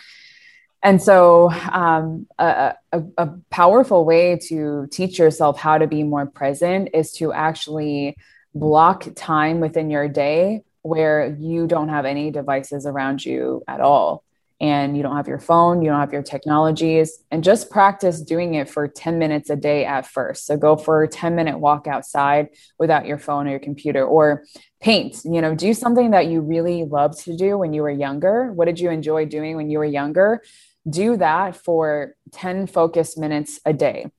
[0.82, 6.26] and so um, a, a, a, powerful way to teach yourself how to be more
[6.26, 8.16] present is to actually
[8.54, 14.24] block time within your day where you don't have any devices around you at all
[14.60, 18.54] and you don't have your phone, you don't have your technologies, and just practice doing
[18.54, 20.46] it for 10 minutes a day at first.
[20.46, 24.44] So go for a 10 minute walk outside without your phone or your computer, or
[24.80, 28.52] paint, you know, do something that you really loved to do when you were younger.
[28.52, 30.42] What did you enjoy doing when you were younger?
[30.88, 34.10] Do that for 10 focus minutes a day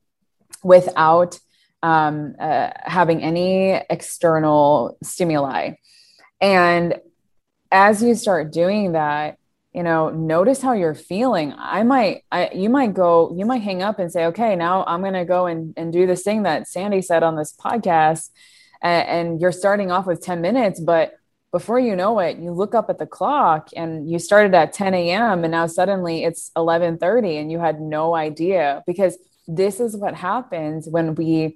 [0.64, 1.40] without
[1.82, 5.72] um, uh, having any external stimuli.
[6.40, 7.00] And
[7.72, 9.38] as you start doing that,
[9.74, 11.54] you know, notice how you're feeling.
[11.58, 15.02] I might, I, you might go, you might hang up and say, okay, now I'm
[15.02, 18.30] going to go and, and do this thing that Sandy said on this podcast.
[18.82, 21.16] And, and you're starting off with 10 minutes, but
[21.54, 24.94] before you know it you look up at the clock and you started at 10
[24.94, 30.16] a.m and now suddenly it's 11.30 and you had no idea because this is what
[30.16, 31.56] happens when we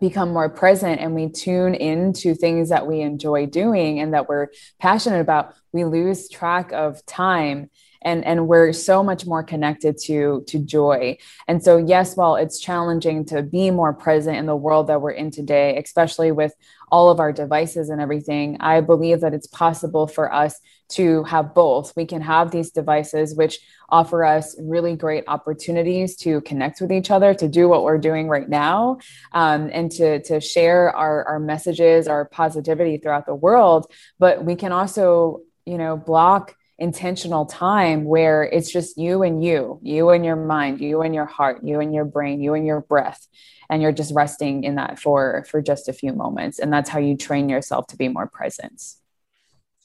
[0.00, 4.48] become more present and we tune into things that we enjoy doing and that we're
[4.80, 5.54] passionate about.
[5.72, 7.70] We lose track of time
[8.04, 11.16] and and we're so much more connected to to joy.
[11.48, 15.12] And so yes while it's challenging to be more present in the world that we're
[15.12, 16.54] in today especially with
[16.90, 21.54] all of our devices and everything i believe that it's possible for us to have
[21.54, 21.94] both.
[21.96, 27.10] We can have these devices which offer us really great opportunities to connect with each
[27.10, 28.98] other to do what we're doing right now
[29.32, 33.90] um, and to to share our our messages our positivity throughout the world.
[34.18, 39.78] But we can also you know block intentional time where it's just you and you,
[39.82, 42.80] you and your mind, you and your heart, you and your brain, you and your
[42.80, 43.26] breath.
[43.70, 46.58] And you're just resting in that for, for just a few moments.
[46.58, 48.82] And that's how you train yourself to be more present.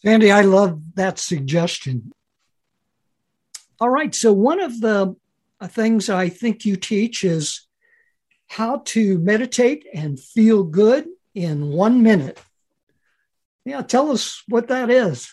[0.03, 2.11] Sandy, I love that suggestion.
[3.79, 4.13] All right.
[4.13, 5.15] So, one of the
[5.61, 7.67] uh, things I think you teach is
[8.47, 12.39] how to meditate and feel good in one minute.
[13.63, 15.31] Yeah, tell us what that is.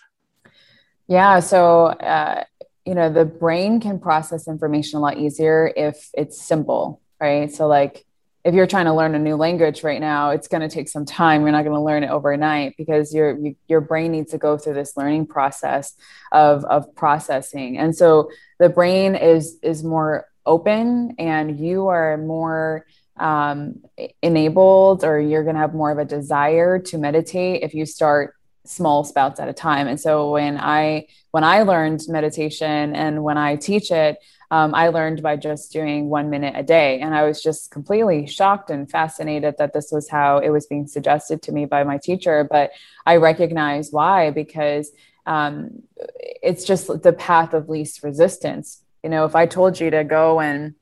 [1.09, 1.40] Yeah.
[1.40, 2.44] So, uh,
[2.84, 7.52] you know, the brain can process information a lot easier if it's simple, right?
[7.52, 8.04] So, like,
[8.44, 11.04] if you're trying to learn a new language right now, it's going to take some
[11.04, 11.42] time.
[11.42, 14.57] You're not going to learn it overnight because your you, your brain needs to go
[14.57, 15.94] through this learning process
[16.30, 17.76] of of processing.
[17.76, 18.30] And so
[18.61, 22.86] the brain is is more open, and you are more
[23.16, 23.82] um,
[24.22, 28.34] enabled, or you're going to have more of a desire to meditate if you start
[28.68, 29.88] small spouts at a time.
[29.88, 34.18] And so when i when i learned meditation and when i teach it
[34.50, 37.00] um, i learned by just doing one minute a day.
[37.00, 40.86] And i was just completely shocked and fascinated that this was how it was being
[40.86, 42.46] suggested to me by my teacher.
[42.50, 42.70] But
[43.04, 44.90] i recognize why because
[45.26, 48.82] um, it's just the path of least resistance.
[49.02, 50.74] You know if i told you to go and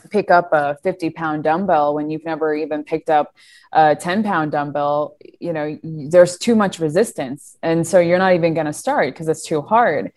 [0.00, 3.34] pick up a 50 pound dumbbell when you've never even picked up
[3.72, 7.56] a 10 pound dumbbell you know there's too much resistance.
[7.62, 10.12] And so you're not even going to start because it's too hard.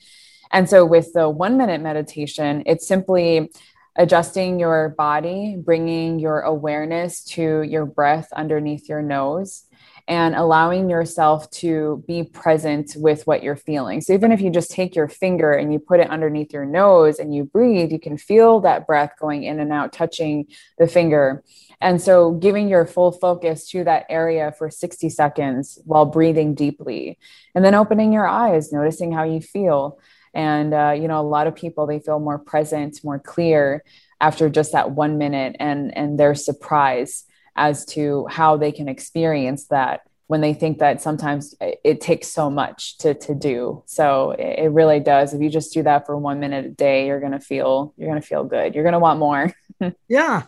[0.51, 3.51] And so with the one minute meditation it's simply
[3.97, 9.65] adjusting your body bringing your awareness to your breath underneath your nose
[10.11, 14.01] and allowing yourself to be present with what you're feeling.
[14.01, 17.17] So even if you just take your finger and you put it underneath your nose
[17.17, 20.47] and you breathe, you can feel that breath going in and out, touching
[20.77, 21.41] the finger.
[21.79, 27.17] And so giving your full focus to that area for 60 seconds while breathing deeply
[27.55, 29.97] and then opening your eyes, noticing how you feel.
[30.33, 33.81] And, uh, you know, a lot of people, they feel more present, more clear
[34.19, 39.67] after just that one minute and, and they're surprised as to how they can experience
[39.67, 43.83] that when they think that sometimes it takes so much to to do.
[43.85, 45.33] So it really does.
[45.33, 48.21] If you just do that for one minute a day, you're gonna feel you're gonna
[48.21, 48.73] feel good.
[48.73, 49.53] You're gonna want more.
[50.07, 50.43] yeah,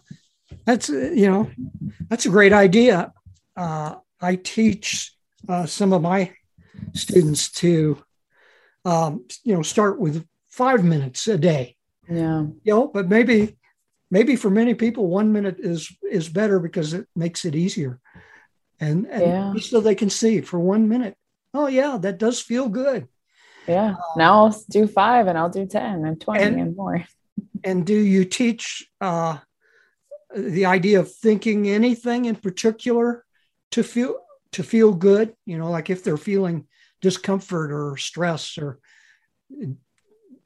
[0.63, 1.51] that's you know
[2.09, 3.11] that's a great idea.
[3.57, 5.13] Uh, I teach
[5.49, 6.31] uh, some of my
[6.93, 8.01] students to
[8.85, 11.75] um, you know start with five minutes a day.
[12.09, 12.45] Yeah.
[12.63, 13.57] You know, but maybe
[14.13, 17.99] maybe for many people one minute is is better because it makes it easier.
[18.79, 19.53] And, and yeah.
[19.59, 21.15] so they can see for one minute,
[21.53, 23.07] oh yeah, that does feel good.
[23.67, 23.91] Yeah.
[23.91, 27.03] Um, now I'll do five and I'll do 10 and 20 and, and more.
[27.63, 29.37] and do you teach uh,
[30.35, 33.25] the idea of thinking anything in particular
[33.71, 34.19] to feel
[34.51, 35.33] to feel good?
[35.45, 36.67] You know, like if they're feeling
[37.01, 38.79] discomfort or stress or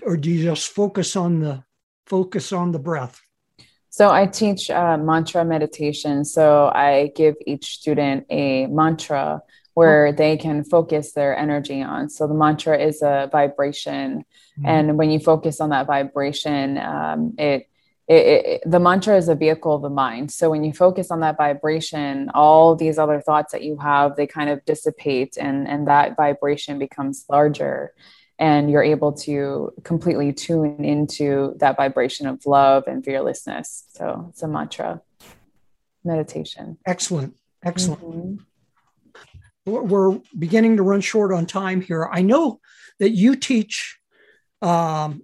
[0.04, 1.64] or do you just focus on the
[2.06, 3.20] focus on the breath?
[3.98, 6.24] So I teach uh, mantra meditation.
[6.24, 9.42] So I give each student a mantra
[9.74, 12.08] where they can focus their energy on.
[12.12, 14.66] So the mantra is a vibration, mm-hmm.
[14.68, 17.68] and when you focus on that vibration, um, it,
[18.08, 20.32] it, it, the mantra is a vehicle of the mind.
[20.32, 24.28] So when you focus on that vibration, all these other thoughts that you have, they
[24.28, 27.96] kind of dissipate, and and that vibration becomes larger
[28.40, 33.86] and you're able to completely tune into that vibration of love and fearlessness.
[33.90, 35.02] So it's a mantra
[36.04, 36.78] meditation.
[36.86, 37.36] Excellent.
[37.64, 38.02] Excellent.
[38.02, 38.36] Mm-hmm.
[39.66, 42.08] We're beginning to run short on time here.
[42.10, 42.62] I know
[43.00, 43.98] that you teach
[44.62, 45.24] um,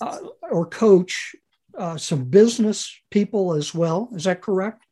[0.00, 0.18] uh,
[0.50, 1.36] or coach
[1.78, 4.08] uh, some business people as well.
[4.14, 4.82] Is that correct?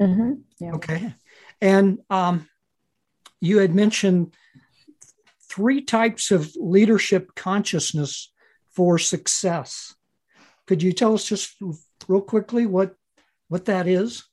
[0.00, 0.32] Mm-hmm.
[0.58, 0.72] Yeah.
[0.72, 1.14] Okay.
[1.60, 2.48] And um,
[3.40, 4.34] you had mentioned
[5.52, 8.32] three types of leadership consciousness
[8.70, 9.94] for success.
[10.66, 11.56] Could you tell us just
[12.08, 12.94] real quickly what
[13.48, 14.24] what that is?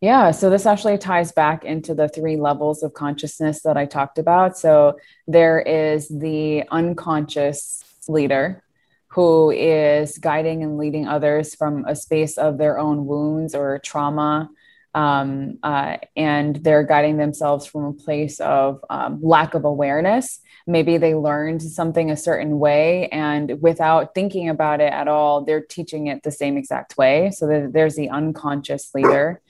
[0.00, 4.18] Yeah, so this actually ties back into the three levels of consciousness that I talked
[4.18, 4.56] about.
[4.56, 8.62] So there is the unconscious leader
[9.08, 14.50] who is guiding and leading others from a space of their own wounds or trauma
[14.96, 20.40] um, uh, and they're guiding themselves from a place of um, lack of awareness.
[20.66, 25.60] Maybe they learned something a certain way, and without thinking about it at all, they're
[25.64, 27.30] teaching it the same exact way.
[27.30, 29.42] So there's the unconscious leader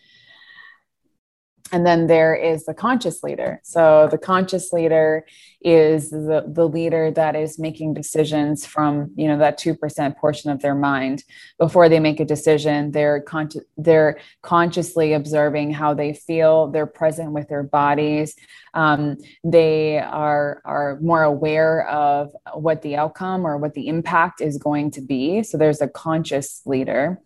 [1.73, 3.61] and then there is the conscious leader.
[3.65, 5.27] So the conscious leader
[5.61, 10.61] is the, the leader that is making decisions from you know that 2% portion of
[10.61, 11.25] their mind.
[11.59, 16.69] Before they make a decision they're con- they're consciously observing how they feel.
[16.69, 18.37] They're present with their bodies.
[18.75, 24.59] Um, they are are more aware of what the outcome or what the impact is
[24.59, 25.43] going to be.
[25.43, 27.21] So there's a conscious leader.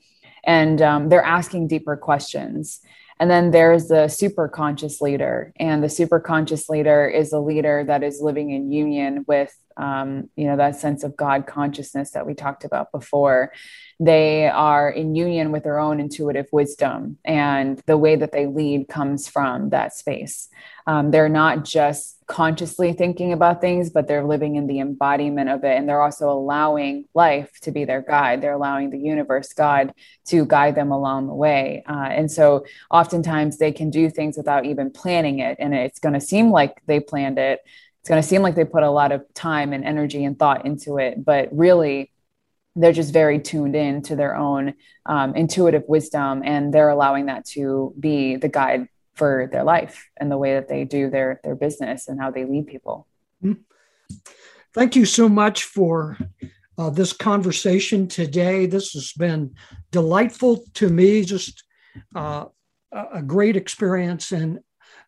[0.44, 2.80] And um, they're asking deeper questions
[3.20, 5.52] and then there's the super conscious leader.
[5.60, 10.30] And the super conscious leader is a leader that is living in union with, um,
[10.36, 13.52] you know, that sense of God consciousness that we talked about before.
[14.00, 17.18] They are in union with their own intuitive wisdom.
[17.22, 20.48] And the way that they lead comes from that space.
[20.86, 25.64] Um, they're not just consciously thinking about things, but they're living in the embodiment of
[25.64, 25.76] it.
[25.76, 28.40] And they're also allowing life to be their guide.
[28.40, 29.92] They're allowing the universe, God,
[30.26, 31.82] to guide them along the way.
[31.88, 35.56] Uh, and so oftentimes they can do things without even planning it.
[35.58, 37.60] And it's going to seem like they planned it.
[37.98, 40.64] It's going to seem like they put a lot of time and energy and thought
[40.64, 41.24] into it.
[41.24, 42.12] But really,
[42.76, 44.74] they're just very tuned in to their own
[45.04, 48.86] um, intuitive wisdom and they're allowing that to be the guide
[49.20, 52.46] for their life and the way that they do their their business and how they
[52.46, 53.06] lead people.
[53.44, 53.60] Mm-hmm.
[54.72, 56.16] Thank you so much for
[56.78, 58.64] uh, this conversation today.
[58.64, 59.54] This has been
[59.90, 61.64] delightful to me, just
[62.14, 62.46] uh,
[62.90, 64.60] a great experience, and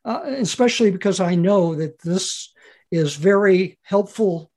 [0.04, 2.52] uh, especially because I know that this
[2.90, 4.50] is very helpful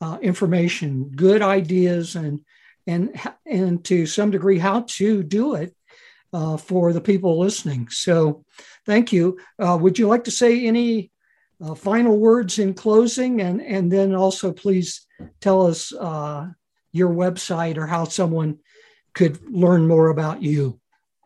[0.00, 2.38] uh, information, good ideas, and
[2.86, 5.74] and and to some degree how to do it
[6.32, 7.88] uh, for the people listening.
[7.90, 8.44] So
[8.86, 9.38] thank you.
[9.58, 11.10] Uh, would you like to say any
[11.62, 13.40] uh, final words in closing?
[13.40, 15.06] And, and then also please
[15.40, 16.48] tell us uh,
[16.92, 18.58] your website or how someone
[19.14, 20.80] could learn more about you.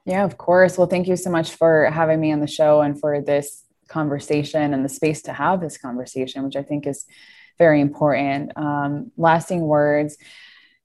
[0.04, 0.78] Yeah, of course.
[0.78, 4.74] Well, thank you so much for having me on the show and for this conversation
[4.74, 7.04] and the space to have this conversation, which I think is
[7.58, 8.52] very important.
[8.56, 10.16] Um, lasting words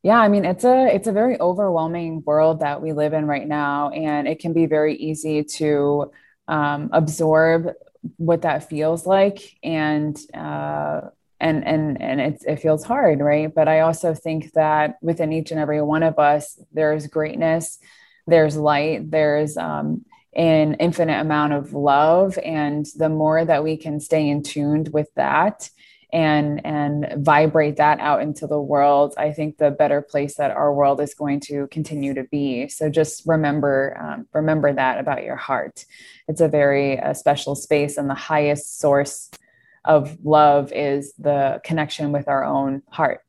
[0.03, 3.47] yeah i mean it's a it's a very overwhelming world that we live in right
[3.47, 6.11] now and it can be very easy to
[6.47, 7.67] um, absorb
[8.17, 11.01] what that feels like and uh,
[11.39, 13.53] and and and it, it feels hard right?
[13.53, 17.79] But i also think that within each and every one of us there's greatness
[18.27, 23.99] there's light there's um, an infinite amount of love and the more that we can
[23.99, 25.69] stay in tuned with that
[26.13, 30.73] and and vibrate that out into the world i think the better place that our
[30.73, 35.35] world is going to continue to be so just remember um, remember that about your
[35.37, 35.85] heart
[36.27, 39.29] it's a very uh, special space and the highest source
[39.85, 43.21] of love is the connection with our own heart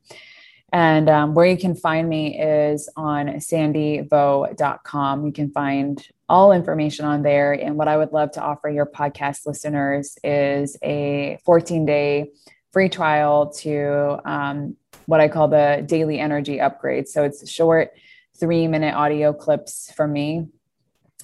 [0.72, 5.26] And um, where you can find me is on sandyvo.com.
[5.26, 7.52] You can find all information on there.
[7.52, 12.30] And what I would love to offer your podcast listeners is a 14 day
[12.72, 17.08] free trial to um, what I call the daily energy upgrade.
[17.08, 17.90] So it's short
[18.38, 20.48] three minute audio clips from me.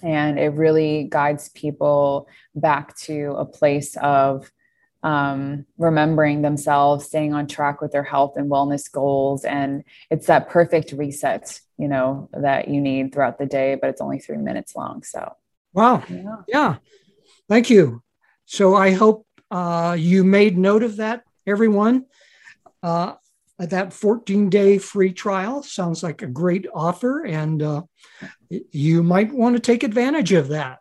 [0.02, 4.50] And it really guides people back to a place of
[5.02, 9.44] um, remembering themselves, staying on track with their health and wellness goals.
[9.44, 14.00] And it's that perfect reset, you know, that you need throughout the day, but it's
[14.00, 15.02] only three minutes long.
[15.02, 15.32] So,
[15.72, 16.02] wow.
[16.08, 16.36] Yeah.
[16.46, 16.76] yeah.
[17.48, 18.02] Thank you.
[18.44, 22.04] So I hope uh, you made note of that, everyone.
[22.82, 23.14] Uh,
[23.58, 27.82] that 14 day free trial sounds like a great offer, and uh,
[28.48, 30.78] you might want to take advantage of that.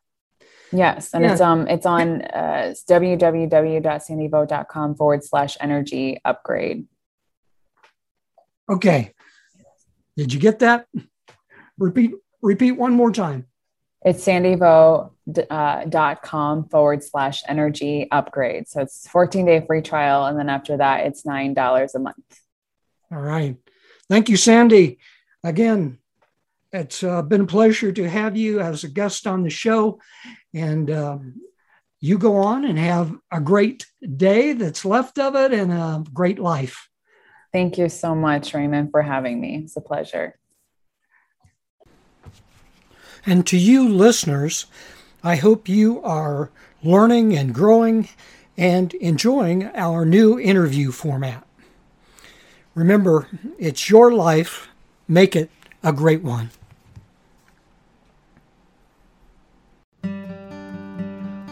[0.71, 1.31] Yes, and yeah.
[1.31, 6.85] it's um it's on uh, www.sandyvo.com forward slash energy upgrade.
[8.69, 9.13] Okay,
[10.15, 10.85] did you get that?
[11.79, 12.11] Repeat
[12.41, 13.46] repeat one more time.
[14.07, 18.69] It's sandyvo.com uh, forward slash energy upgrade.
[18.69, 22.39] So it's 14 day free trial, and then after that, it's nine dollars a month.
[23.11, 23.57] All right,
[24.07, 24.99] thank you, Sandy.
[25.43, 25.97] Again,
[26.71, 29.99] it's uh, been a pleasure to have you as a guest on the show.
[30.53, 31.41] And um,
[31.99, 36.39] you go on and have a great day that's left of it and a great
[36.39, 36.87] life.
[37.51, 39.63] Thank you so much, Raymond, for having me.
[39.65, 40.39] It's a pleasure.
[43.25, 44.65] And to you listeners,
[45.23, 46.49] I hope you are
[46.83, 48.09] learning and growing
[48.57, 51.45] and enjoying our new interview format.
[52.75, 54.69] Remember, it's your life.
[55.07, 55.49] Make it
[55.83, 56.51] a great one.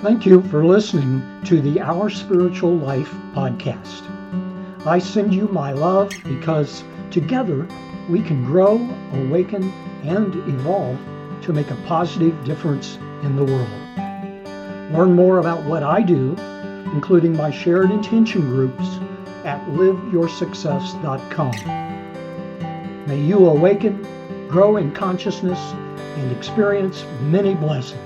[0.01, 4.03] Thank you for listening to the Our Spiritual Life podcast.
[4.85, 7.67] I send you my love because together
[8.07, 8.75] we can grow,
[9.13, 9.63] awaken,
[10.03, 10.99] and evolve
[11.45, 13.69] to make a positive difference in the world.
[14.91, 16.35] Learn more about what I do,
[16.93, 18.97] including my shared intention groups,
[19.43, 21.51] at liveyoursuccess.com.
[23.07, 24.01] May you awaken,
[24.47, 25.59] grow in consciousness,
[26.17, 28.01] and experience many blessings.